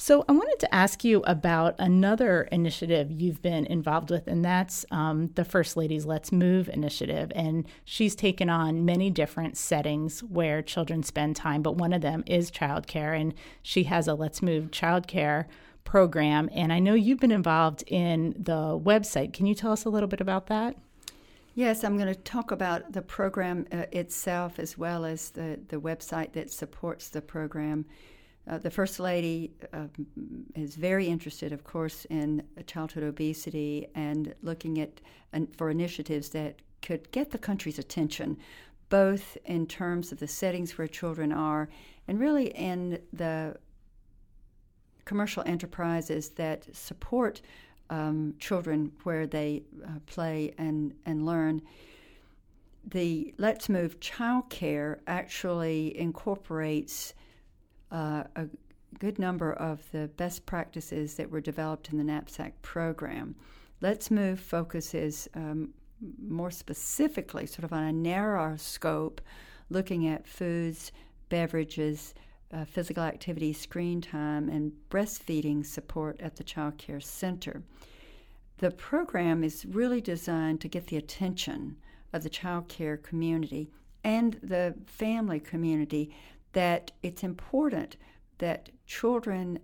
So, 0.03 0.25
I 0.27 0.31
wanted 0.31 0.59
to 0.61 0.73
ask 0.73 1.03
you 1.03 1.21
about 1.27 1.75
another 1.77 2.49
initiative 2.51 3.11
you've 3.11 3.43
been 3.43 3.67
involved 3.67 4.09
with, 4.09 4.25
and 4.25 4.43
that's 4.43 4.83
um, 4.89 5.29
the 5.35 5.45
First 5.45 5.77
Lady's 5.77 6.07
Let's 6.07 6.31
Move 6.31 6.69
initiative. 6.69 7.31
And 7.35 7.67
she's 7.85 8.15
taken 8.15 8.49
on 8.49 8.83
many 8.83 9.11
different 9.11 9.57
settings 9.57 10.21
where 10.23 10.63
children 10.63 11.03
spend 11.03 11.35
time, 11.35 11.61
but 11.61 11.75
one 11.75 11.93
of 11.93 12.01
them 12.01 12.23
is 12.25 12.49
childcare. 12.49 13.15
And 13.15 13.35
she 13.61 13.83
has 13.83 14.07
a 14.07 14.15
Let's 14.15 14.41
Move 14.41 14.71
childcare 14.71 15.45
program. 15.83 16.49
And 16.51 16.73
I 16.73 16.79
know 16.79 16.95
you've 16.95 17.19
been 17.19 17.31
involved 17.31 17.83
in 17.85 18.33
the 18.35 18.79
website. 18.83 19.33
Can 19.33 19.45
you 19.45 19.53
tell 19.53 19.71
us 19.71 19.85
a 19.85 19.89
little 19.89 20.09
bit 20.09 20.19
about 20.19 20.47
that? 20.47 20.77
Yes, 21.53 21.83
I'm 21.83 21.95
going 21.95 22.11
to 22.11 22.19
talk 22.19 22.49
about 22.49 22.93
the 22.93 23.03
program 23.03 23.67
uh, 23.71 23.83
itself 23.91 24.57
as 24.57 24.79
well 24.79 25.05
as 25.05 25.29
the, 25.29 25.59
the 25.67 25.79
website 25.79 26.33
that 26.33 26.49
supports 26.49 27.09
the 27.09 27.21
program. 27.21 27.85
Uh, 28.49 28.57
the 28.57 28.71
First 28.71 28.99
Lady 28.99 29.51
uh, 29.73 29.85
is 30.55 30.75
very 30.75 31.07
interested, 31.07 31.53
of 31.53 31.63
course, 31.63 32.05
in 32.09 32.43
childhood 32.65 33.03
obesity 33.03 33.87
and 33.93 34.33
looking 34.41 34.79
at 34.79 34.99
for 35.57 35.69
initiatives 35.69 36.29
that 36.29 36.55
could 36.81 37.11
get 37.11 37.31
the 37.31 37.37
country's 37.37 37.79
attention, 37.79 38.37
both 38.89 39.37
in 39.45 39.67
terms 39.67 40.11
of 40.11 40.19
the 40.19 40.27
settings 40.27 40.77
where 40.77 40.87
children 40.87 41.31
are 41.31 41.69
and 42.07 42.19
really 42.19 42.47
in 42.47 42.99
the 43.13 43.55
commercial 45.05 45.43
enterprises 45.45 46.29
that 46.29 46.75
support 46.75 47.41
um, 47.89 48.33
children 48.39 48.91
where 49.03 49.27
they 49.27 49.63
uh, 49.85 49.99
play 50.05 50.53
and, 50.57 50.93
and 51.05 51.25
learn. 51.25 51.61
The 52.85 53.33
Let's 53.37 53.69
Move 53.69 53.99
Child 53.99 54.49
Care 54.49 55.01
actually 55.05 55.97
incorporates 55.97 57.13
uh, 57.91 58.23
a 58.35 58.47
good 58.99 59.19
number 59.19 59.53
of 59.53 59.89
the 59.91 60.07
best 60.17 60.45
practices 60.45 61.15
that 61.15 61.29
were 61.29 61.41
developed 61.41 61.89
in 61.89 61.97
the 61.97 62.03
NAP 62.03 62.29
SACC 62.29 62.53
program. 62.61 63.35
Let's 63.81 64.11
Move 64.11 64.39
focuses 64.39 65.27
um, 65.33 65.73
more 66.27 66.51
specifically, 66.51 67.45
sort 67.45 67.63
of 67.63 67.73
on 67.73 67.83
a 67.83 67.93
narrower 67.93 68.57
scope, 68.57 69.21
looking 69.69 70.07
at 70.07 70.27
foods, 70.27 70.91
beverages, 71.29 72.13
uh, 72.53 72.65
physical 72.65 73.03
activity, 73.03 73.53
screen 73.53 74.01
time, 74.01 74.49
and 74.49 74.73
breastfeeding 74.89 75.65
support 75.65 76.19
at 76.19 76.35
the 76.35 76.43
child 76.43 76.77
care 76.77 76.99
center. 76.99 77.63
The 78.57 78.71
program 78.71 79.43
is 79.43 79.65
really 79.65 80.01
designed 80.01 80.61
to 80.61 80.67
get 80.67 80.87
the 80.87 80.97
attention 80.97 81.77
of 82.13 82.23
the 82.23 82.29
child 82.29 82.67
care 82.67 82.97
community 82.97 83.71
and 84.03 84.33
the 84.43 84.75
family 84.85 85.39
community 85.39 86.13
that 86.53 86.91
it's 87.01 87.23
important 87.23 87.97
that 88.37 88.69
children 88.85 89.59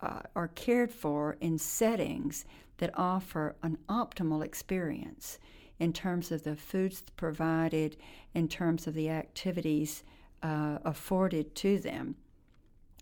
uh, 0.00 0.20
are 0.34 0.48
cared 0.48 0.92
for 0.92 1.36
in 1.40 1.58
settings 1.58 2.44
that 2.78 2.90
offer 2.96 3.56
an 3.62 3.76
optimal 3.88 4.44
experience 4.44 5.38
in 5.78 5.92
terms 5.92 6.30
of 6.30 6.44
the 6.44 6.56
foods 6.56 7.02
provided, 7.16 7.96
in 8.34 8.48
terms 8.48 8.86
of 8.86 8.94
the 8.94 9.08
activities 9.08 10.02
uh, 10.42 10.78
afforded 10.84 11.54
to 11.54 11.78
them. 11.78 12.16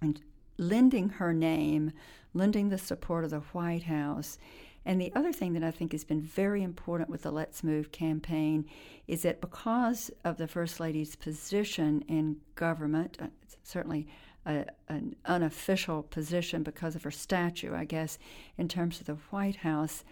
And 0.00 0.20
lending 0.56 1.08
her 1.08 1.32
name, 1.32 1.92
lending 2.34 2.68
the 2.68 2.78
support 2.78 3.24
of 3.24 3.30
the 3.30 3.40
White 3.40 3.84
House, 3.84 4.38
and 4.84 5.00
the 5.00 5.12
other 5.14 5.32
thing 5.32 5.52
that 5.52 5.62
I 5.62 5.70
think 5.70 5.92
has 5.92 6.04
been 6.04 6.22
very 6.22 6.62
important 6.62 7.10
with 7.10 7.22
the 7.22 7.30
Let's 7.30 7.62
Move 7.62 7.92
campaign 7.92 8.64
is 9.06 9.22
that 9.22 9.40
because 9.40 10.10
of 10.24 10.36
the 10.38 10.48
First 10.48 10.80
Lady's 10.80 11.16
position 11.16 12.02
in 12.08 12.38
government, 12.54 13.18
uh, 13.20 13.26
certainly 13.62 14.06
a, 14.46 14.64
an 14.88 15.16
unofficial 15.26 16.02
position 16.02 16.62
because 16.62 16.96
of 16.96 17.02
her 17.02 17.10
statue, 17.10 17.74
I 17.74 17.84
guess, 17.84 18.18
in 18.56 18.68
terms 18.68 19.00
of 19.00 19.06
the 19.06 19.16
White 19.30 19.56
House, 19.56 20.04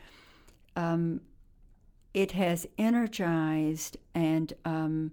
um, 0.77 1.23
it 2.13 2.33
has 2.33 2.67
energized 2.79 3.97
and 4.15 4.53
um, 4.65 5.13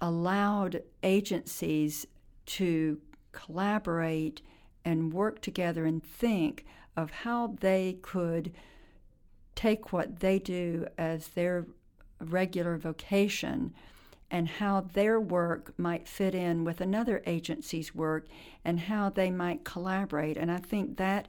allowed 0.00 0.82
agencies 1.02 2.06
to 2.44 3.00
collaborate 3.32 4.42
and 4.84 5.12
work 5.12 5.40
together 5.40 5.84
and 5.84 6.02
think 6.02 6.64
of 6.96 7.10
how 7.10 7.56
they 7.60 7.98
could 8.02 8.52
take 9.54 9.92
what 9.92 10.20
they 10.20 10.38
do 10.38 10.86
as 10.98 11.28
their 11.28 11.66
regular 12.20 12.76
vocation 12.76 13.74
and 14.30 14.48
how 14.48 14.80
their 14.80 15.20
work 15.20 15.74
might 15.78 16.08
fit 16.08 16.34
in 16.34 16.64
with 16.64 16.80
another 16.80 17.22
agency's 17.26 17.94
work 17.94 18.26
and 18.64 18.80
how 18.80 19.10
they 19.10 19.30
might 19.30 19.64
collaborate. 19.64 20.38
And 20.38 20.50
I 20.50 20.56
think 20.56 20.96
that 20.96 21.28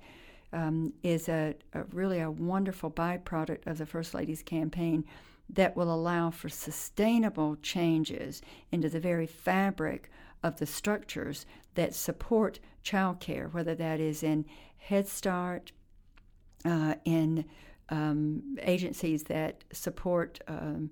um, 0.54 0.93
is 1.04 1.28
a, 1.28 1.56
a, 1.73 1.84
really 1.86 2.21
a 2.21 2.32
wonderful 2.32 2.89
byproduct 2.89 3.67
of 3.67 3.78
the 3.78 3.86
First 3.86 4.13
Lady's 4.13 4.43
campaign 4.43 5.04
that 5.49 5.76
will 5.76 5.93
allow 5.93 6.30
for 6.30 6.47
sustainable 6.47 7.58
changes 7.58 8.41
into 8.71 8.88
the 8.88 8.99
very 8.99 9.28
fabric 9.28 10.10
of 10.41 10.60
the 10.60 10.65
structures 10.65 11.45
that 11.76 11.93
support 11.93 12.60
childcare, 12.84 13.52
whether 13.54 13.76
that 13.76 14.00
is 14.00 14.24
in 14.24 14.46
Head 14.78 15.08
Start, 15.08 15.72
uh, 16.65 16.96
in 17.06 17.46
um, 17.89 18.58
agencies 18.62 19.24
that 19.24 19.63
support 19.72 20.39
um, 20.48 20.89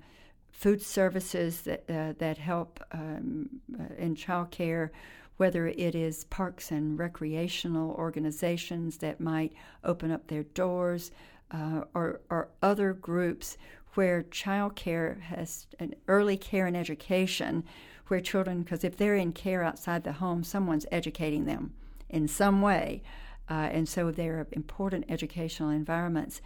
food 0.52 0.82
services 0.82 1.62
that, 1.62 1.84
uh, 1.90 2.14
that 2.20 2.38
help 2.38 2.84
um, 2.92 3.50
uh, 3.80 3.94
in 3.98 4.16
childcare, 4.16 4.90
whether 5.38 5.68
it 5.68 5.96
is 5.96 6.26
parks 6.26 6.72
and 6.72 7.00
recreational 7.00 7.92
organizations 7.92 8.98
that 8.98 9.20
might 9.20 9.54
open 9.84 10.12
up 10.12 10.28
their 10.28 10.44
doors, 10.44 11.12
uh, 11.52 11.82
or, 11.94 12.22
or 12.30 12.50
other 12.62 12.94
groups 12.94 13.58
where 13.96 14.24
childcare 14.24 15.20
has 15.22 15.68
an 15.80 15.94
early 16.08 16.38
care 16.38 16.66
and 16.66 16.78
education, 16.78 17.64
where 18.08 18.22
children, 18.22 18.62
because 18.62 18.84
if 18.84 18.96
they're 18.96 19.16
in 19.16 19.34
care 19.34 19.64
outside 19.64 20.04
the 20.04 20.14
home, 20.14 20.44
someone's 20.44 20.86
educating 20.92 21.46
them 21.46 21.74
in 22.12 22.28
some 22.28 22.62
way. 22.62 23.02
Uh, 23.50 23.69
and 23.71 23.89
so 23.89 24.12
they're 24.12 24.47
important 24.52 25.06
educational 25.10 25.69
environments. 25.69 26.41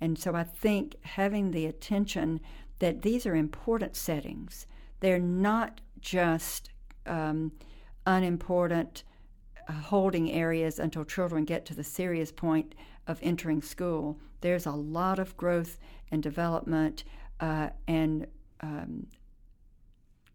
And 0.00 0.18
so 0.18 0.34
I 0.34 0.44
think 0.44 0.96
having 1.02 1.50
the 1.50 1.66
attention 1.66 2.40
that 2.78 3.02
these 3.02 3.26
are 3.26 3.36
important 3.36 3.96
settings, 3.96 4.66
they're 5.00 5.18
not 5.18 5.80
just 6.00 6.70
um, 7.06 7.52
unimportant 8.06 9.04
uh, 9.68 9.72
holding 9.72 10.32
areas 10.32 10.78
until 10.78 11.04
children 11.04 11.44
get 11.44 11.66
to 11.66 11.74
the 11.74 11.84
serious 11.84 12.32
point 12.32 12.74
of 13.06 13.18
entering 13.22 13.62
school. 13.62 14.18
There's 14.40 14.66
a 14.66 14.72
lot 14.72 15.18
of 15.18 15.36
growth 15.36 15.78
and 16.10 16.22
development 16.22 17.04
uh, 17.40 17.70
and 17.86 18.26
um, 18.60 19.06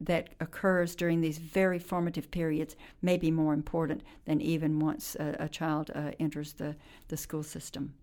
that 0.05 0.29
occurs 0.39 0.95
during 0.95 1.21
these 1.21 1.37
very 1.37 1.79
formative 1.79 2.31
periods 2.31 2.75
may 3.01 3.17
be 3.17 3.31
more 3.31 3.53
important 3.53 4.01
than 4.25 4.41
even 4.41 4.79
once 4.79 5.15
a, 5.19 5.35
a 5.39 5.49
child 5.49 5.91
uh, 5.95 6.11
enters 6.19 6.53
the, 6.53 6.75
the 7.07 7.17
school 7.17 7.43
system. 7.43 7.93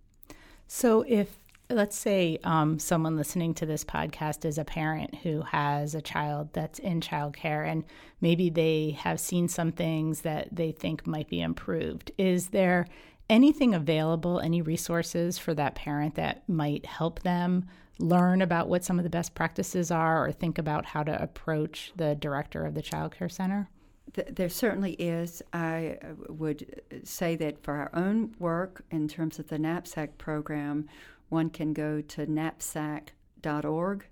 So, 0.66 1.04
if 1.08 1.36
let's 1.70 1.96
say 1.96 2.38
um, 2.44 2.78
someone 2.78 3.16
listening 3.16 3.54
to 3.54 3.66
this 3.66 3.84
podcast 3.84 4.44
is 4.44 4.58
a 4.58 4.64
parent 4.64 5.14
who 5.16 5.42
has 5.42 5.94
a 5.94 6.02
child 6.02 6.48
that's 6.52 6.78
in 6.80 7.00
childcare 7.00 7.66
and 7.66 7.84
maybe 8.20 8.50
they 8.50 8.96
have 8.98 9.20
seen 9.20 9.48
some 9.48 9.72
things 9.72 10.22
that 10.22 10.48
they 10.50 10.72
think 10.72 11.06
might 11.06 11.28
be 11.28 11.40
improved, 11.40 12.10
is 12.18 12.48
there 12.48 12.86
anything 13.30 13.74
available, 13.74 14.40
any 14.40 14.60
resources 14.60 15.38
for 15.38 15.54
that 15.54 15.74
parent 15.76 16.16
that 16.16 16.46
might 16.48 16.84
help 16.84 17.20
them 17.20 17.64
learn 17.98 18.42
about 18.42 18.68
what 18.68 18.84
some 18.84 18.98
of 18.98 19.04
the 19.04 19.10
best 19.10 19.34
practices 19.34 19.90
are 19.90 20.26
or 20.26 20.32
think 20.32 20.58
about 20.58 20.84
how 20.84 21.02
to 21.02 21.22
approach 21.22 21.92
the 21.96 22.14
director 22.16 22.66
of 22.66 22.74
the 22.74 22.82
child 22.82 23.16
care 23.16 23.28
center? 23.28 23.68
There 24.12 24.48
certainly 24.48 24.94
is. 24.94 25.40
I 25.52 25.98
uh, 26.02 26.14
would 26.28 26.82
say 27.04 27.36
that 27.36 27.62
for 27.62 27.74
our 27.74 27.90
own 27.94 28.34
work 28.40 28.84
in 28.90 29.06
terms 29.06 29.38
of 29.38 29.46
the 29.46 29.58
NAP 29.58 29.86
SACC 29.86 30.18
program, 30.18 30.88
one 31.28 31.48
can 31.50 31.72
go 31.72 32.00
to 32.00 32.26
napsacc.org, 32.26 34.06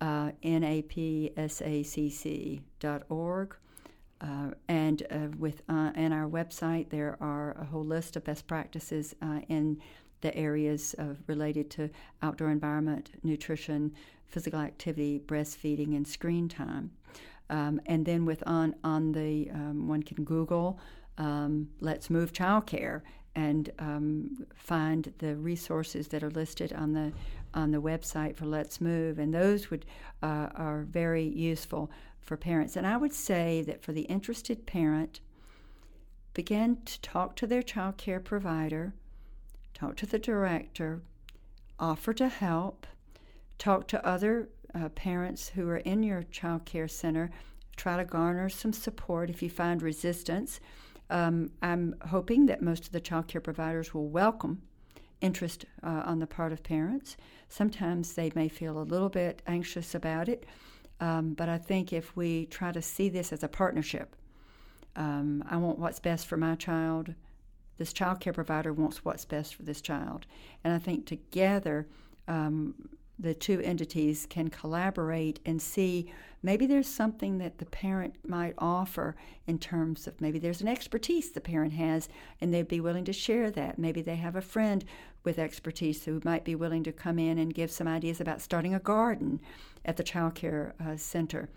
uh, 0.00 0.32
N-A-P-S-A-C-C.org. 0.42 0.86
Uh, 4.20 4.50
and 4.68 5.06
uh, 5.10 5.28
with 5.38 5.62
uh, 5.68 5.92
in 5.94 6.12
our 6.12 6.28
website, 6.28 6.90
there 6.90 7.16
are 7.20 7.56
a 7.60 7.64
whole 7.64 7.84
list 7.84 8.16
of 8.16 8.24
best 8.24 8.46
practices 8.46 9.14
uh, 9.22 9.40
in 9.48 9.78
the 10.20 10.34
areas 10.36 10.94
of, 10.98 11.18
related 11.28 11.70
to 11.70 11.88
outdoor 12.22 12.50
environment, 12.50 13.10
nutrition, 13.22 13.92
physical 14.26 14.58
activity, 14.58 15.20
breastfeeding, 15.24 15.96
and 15.96 16.06
screen 16.06 16.48
time. 16.48 16.90
Um, 17.50 17.80
and 17.86 18.04
then 18.04 18.24
with 18.24 18.42
on 18.46 18.74
on 18.84 19.12
the 19.12 19.50
um, 19.52 19.88
one 19.88 20.02
can 20.02 20.24
Google 20.24 20.78
um, 21.16 21.68
Let's 21.80 22.10
Move 22.10 22.32
Childcare 22.32 23.02
and 23.34 23.70
um, 23.78 24.46
find 24.56 25.12
the 25.18 25.36
resources 25.36 26.08
that 26.08 26.22
are 26.22 26.30
listed 26.30 26.72
on 26.72 26.92
the 26.92 27.12
on 27.54 27.70
the 27.70 27.80
website 27.80 28.36
for 28.36 28.44
Let's 28.44 28.80
Move, 28.80 29.18
and 29.18 29.32
those 29.32 29.70
would 29.70 29.86
uh, 30.22 30.48
are 30.54 30.82
very 30.82 31.24
useful 31.24 31.90
for 32.28 32.36
parents. 32.36 32.76
And 32.76 32.86
I 32.86 32.98
would 32.98 33.14
say 33.14 33.62
that 33.62 33.82
for 33.82 33.92
the 33.92 34.02
interested 34.02 34.66
parent, 34.66 35.20
begin 36.34 36.78
to 36.84 37.00
talk 37.00 37.34
to 37.36 37.46
their 37.46 37.62
child 37.62 37.96
care 37.96 38.20
provider, 38.20 38.92
talk 39.72 39.96
to 39.96 40.06
the 40.06 40.18
director, 40.18 41.00
offer 41.80 42.12
to 42.12 42.28
help, 42.28 42.86
talk 43.56 43.88
to 43.88 44.06
other 44.06 44.50
uh, 44.74 44.90
parents 44.90 45.48
who 45.48 45.66
are 45.68 45.78
in 45.78 46.02
your 46.02 46.22
child 46.24 46.66
care 46.66 46.86
center, 46.86 47.30
try 47.76 47.96
to 47.96 48.04
garner 48.04 48.50
some 48.50 48.74
support 48.74 49.30
if 49.30 49.42
you 49.42 49.48
find 49.48 49.80
resistance. 49.80 50.60
Um, 51.08 51.50
I'm 51.62 51.94
hoping 52.08 52.44
that 52.46 52.60
most 52.60 52.84
of 52.84 52.92
the 52.92 53.00
child 53.00 53.26
care 53.26 53.40
providers 53.40 53.94
will 53.94 54.08
welcome 54.08 54.60
interest 55.22 55.64
uh, 55.82 56.02
on 56.04 56.18
the 56.18 56.26
part 56.26 56.52
of 56.52 56.62
parents. 56.62 57.16
Sometimes 57.48 58.12
they 58.12 58.30
may 58.34 58.48
feel 58.48 58.78
a 58.78 58.84
little 58.84 59.08
bit 59.08 59.40
anxious 59.46 59.94
about 59.94 60.28
it, 60.28 60.44
um, 61.00 61.34
but 61.34 61.48
I 61.48 61.58
think 61.58 61.92
if 61.92 62.16
we 62.16 62.46
try 62.46 62.72
to 62.72 62.82
see 62.82 63.08
this 63.08 63.32
as 63.32 63.42
a 63.42 63.48
partnership, 63.48 64.16
um, 64.96 65.44
I 65.48 65.56
want 65.56 65.78
what's 65.78 66.00
best 66.00 66.26
for 66.26 66.36
my 66.36 66.56
child. 66.56 67.14
This 67.76 67.92
child 67.92 68.20
care 68.20 68.32
provider 68.32 68.72
wants 68.72 69.04
what's 69.04 69.24
best 69.24 69.54
for 69.54 69.62
this 69.62 69.80
child. 69.80 70.26
And 70.64 70.72
I 70.72 70.78
think 70.78 71.06
together, 71.06 71.86
um, 72.26 72.74
the 73.18 73.34
two 73.34 73.60
entities 73.60 74.26
can 74.28 74.48
collaborate 74.48 75.40
and 75.44 75.60
see 75.60 76.12
maybe 76.42 76.66
there's 76.66 76.88
something 76.88 77.38
that 77.38 77.58
the 77.58 77.66
parent 77.66 78.14
might 78.26 78.54
offer 78.58 79.16
in 79.46 79.58
terms 79.58 80.06
of 80.06 80.20
maybe 80.20 80.38
there's 80.38 80.60
an 80.60 80.68
expertise 80.68 81.32
the 81.32 81.40
parent 81.40 81.72
has 81.72 82.08
and 82.40 82.54
they'd 82.54 82.68
be 82.68 82.80
willing 82.80 83.04
to 83.04 83.12
share 83.12 83.50
that. 83.50 83.78
Maybe 83.78 84.02
they 84.02 84.16
have 84.16 84.36
a 84.36 84.40
friend 84.40 84.84
with 85.24 85.38
expertise 85.38 86.04
who 86.04 86.20
might 86.24 86.44
be 86.44 86.54
willing 86.54 86.84
to 86.84 86.92
come 86.92 87.18
in 87.18 87.38
and 87.38 87.52
give 87.52 87.70
some 87.70 87.88
ideas 87.88 88.20
about 88.20 88.40
starting 88.40 88.74
a 88.74 88.78
garden 88.78 89.40
at 89.84 89.96
the 89.96 90.04
child 90.04 90.34
care 90.34 90.74
uh, 90.84 90.96
center. 90.96 91.48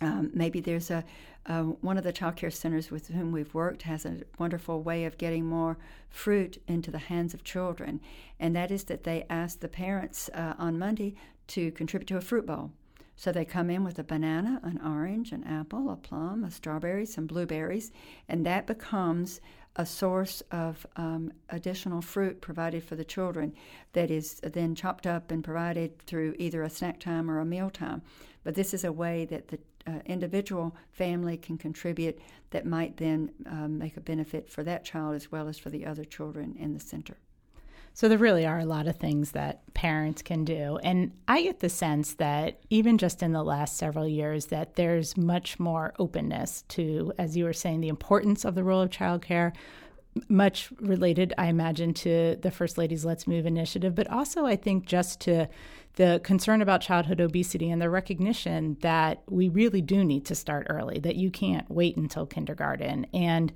Um, 0.00 0.30
maybe 0.32 0.60
there's 0.60 0.90
a 0.90 1.04
uh, 1.46 1.62
one 1.62 1.96
of 1.96 2.04
the 2.04 2.12
child 2.12 2.36
care 2.36 2.50
centers 2.50 2.90
with 2.90 3.08
whom 3.08 3.32
we've 3.32 3.54
worked 3.54 3.82
has 3.82 4.04
a 4.04 4.18
wonderful 4.38 4.82
way 4.82 5.04
of 5.04 5.16
getting 5.16 5.46
more 5.46 5.78
fruit 6.10 6.62
into 6.68 6.90
the 6.90 6.98
hands 6.98 7.32
of 7.32 7.44
children, 7.44 8.00
and 8.38 8.54
that 8.54 8.70
is 8.70 8.84
that 8.84 9.04
they 9.04 9.24
ask 9.30 9.60
the 9.60 9.68
parents 9.68 10.28
uh, 10.34 10.54
on 10.58 10.78
Monday 10.78 11.14
to 11.48 11.70
contribute 11.72 12.06
to 12.08 12.16
a 12.16 12.20
fruit 12.20 12.46
bowl. 12.46 12.70
So 13.16 13.32
they 13.32 13.44
come 13.44 13.68
in 13.68 13.84
with 13.84 13.98
a 13.98 14.04
banana, 14.04 14.60
an 14.62 14.80
orange, 14.82 15.32
an 15.32 15.44
apple, 15.44 15.90
a 15.90 15.96
plum, 15.96 16.42
a 16.42 16.50
strawberry, 16.50 17.04
some 17.04 17.26
blueberries, 17.26 17.92
and 18.28 18.46
that 18.46 18.66
becomes 18.66 19.40
a 19.76 19.86
source 19.86 20.42
of 20.50 20.84
um, 20.96 21.32
additional 21.48 22.02
fruit 22.02 22.40
provided 22.40 22.82
for 22.82 22.96
the 22.96 23.04
children 23.04 23.54
that 23.92 24.10
is 24.10 24.40
then 24.40 24.74
chopped 24.74 25.06
up 25.06 25.30
and 25.30 25.44
provided 25.44 25.98
through 26.00 26.34
either 26.38 26.62
a 26.62 26.70
snack 26.70 26.98
time 26.98 27.30
or 27.30 27.38
a 27.38 27.44
meal 27.44 27.70
time. 27.70 28.02
But 28.42 28.54
this 28.54 28.74
is 28.74 28.84
a 28.84 28.92
way 28.92 29.26
that 29.26 29.48
the 29.48 29.58
uh, 29.86 30.00
individual 30.06 30.76
family 30.92 31.36
can 31.36 31.56
contribute 31.56 32.18
that 32.50 32.66
might 32.66 32.96
then 32.96 33.30
um, 33.46 33.78
make 33.78 33.96
a 33.96 34.00
benefit 34.00 34.48
for 34.48 34.62
that 34.64 34.84
child 34.84 35.14
as 35.14 35.32
well 35.32 35.48
as 35.48 35.58
for 35.58 35.70
the 35.70 35.86
other 35.86 36.04
children 36.04 36.54
in 36.58 36.74
the 36.74 36.80
center. 36.80 37.16
So 37.92 38.08
there 38.08 38.18
really 38.18 38.46
are 38.46 38.58
a 38.58 38.64
lot 38.64 38.86
of 38.86 38.96
things 38.96 39.32
that 39.32 39.62
parents 39.74 40.22
can 40.22 40.44
do. 40.44 40.78
And 40.82 41.12
I 41.28 41.42
get 41.42 41.60
the 41.60 41.68
sense 41.68 42.14
that 42.14 42.60
even 42.70 42.98
just 42.98 43.22
in 43.22 43.32
the 43.32 43.42
last 43.42 43.76
several 43.76 44.08
years 44.08 44.46
that 44.46 44.76
there's 44.76 45.16
much 45.16 45.58
more 45.58 45.92
openness 45.98 46.62
to 46.68 47.12
as 47.18 47.36
you 47.36 47.44
were 47.44 47.52
saying 47.52 47.80
the 47.80 47.88
importance 47.88 48.44
of 48.44 48.54
the 48.54 48.64
role 48.64 48.80
of 48.80 48.90
childcare 48.90 49.52
much 50.28 50.70
related 50.80 51.32
I 51.38 51.46
imagine 51.46 51.94
to 51.94 52.36
the 52.40 52.50
First 52.50 52.78
Lady's 52.78 53.04
Let's 53.04 53.26
Move 53.26 53.46
initiative, 53.46 53.94
but 53.94 54.10
also 54.10 54.44
I 54.44 54.56
think 54.56 54.86
just 54.86 55.20
to 55.22 55.48
the 55.94 56.20
concern 56.24 56.62
about 56.62 56.80
childhood 56.80 57.20
obesity 57.20 57.70
and 57.70 57.80
the 57.80 57.90
recognition 57.90 58.76
that 58.80 59.22
we 59.28 59.48
really 59.48 59.82
do 59.82 60.04
need 60.04 60.24
to 60.26 60.34
start 60.34 60.66
early, 60.70 60.98
that 61.00 61.16
you 61.16 61.30
can't 61.30 61.70
wait 61.70 61.96
until 61.96 62.26
kindergarten. 62.26 63.06
And 63.12 63.52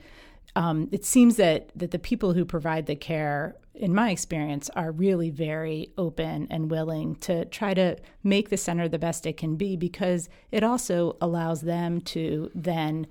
um, 0.57 0.89
it 0.93 1.05
seems 1.05 1.37
that, 1.37 1.71
that 1.75 1.91
the 1.91 1.99
people 1.99 2.33
who 2.33 2.45
provide 2.45 2.87
the 2.87 2.95
care, 2.95 3.57
in 3.75 3.95
my 3.95 4.11
experience, 4.11 4.71
are 4.71 4.93
really 4.93 5.31
very 5.31 5.91
open 5.99 6.47
and 6.51 6.71
willing 6.71 7.17
to 7.17 7.45
try 7.47 7.75
to 7.75 7.97
make 8.23 8.51
the 8.51 8.57
center 8.57 8.89
the 8.89 8.99
best 8.99 9.27
it 9.27 9.37
can 9.37 9.57
be 9.57 9.77
because 9.77 10.29
it 10.53 10.63
also 10.63 11.17
allows 11.21 11.63
them 11.63 12.01
to 12.01 12.51
then, 12.55 13.07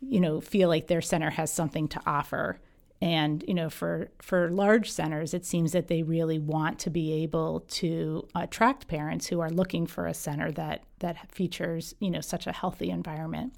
you 0.00 0.20
know, 0.20 0.40
feel 0.40 0.68
like 0.68 0.86
their 0.86 1.00
center 1.00 1.30
has 1.30 1.52
something 1.52 1.88
to 1.88 2.00
offer. 2.06 2.60
And 3.00 3.44
you 3.46 3.52
know 3.52 3.68
for 3.68 4.08
for 4.22 4.48
large 4.48 4.90
centers 4.90 5.34
it 5.34 5.44
seems 5.44 5.72
that 5.72 5.88
they 5.88 6.02
really 6.02 6.38
want 6.38 6.78
to 6.78 6.90
be 6.90 7.12
able 7.24 7.60
to 7.60 8.26
attract 8.34 8.88
parents 8.88 9.26
who 9.26 9.40
are 9.40 9.50
looking 9.50 9.86
for 9.86 10.06
a 10.06 10.14
center 10.14 10.50
that 10.52 10.84
that 11.00 11.30
features 11.30 11.94
you 11.98 12.08
know 12.08 12.22
such 12.22 12.46
a 12.46 12.52
healthy 12.52 12.88
environment 12.88 13.52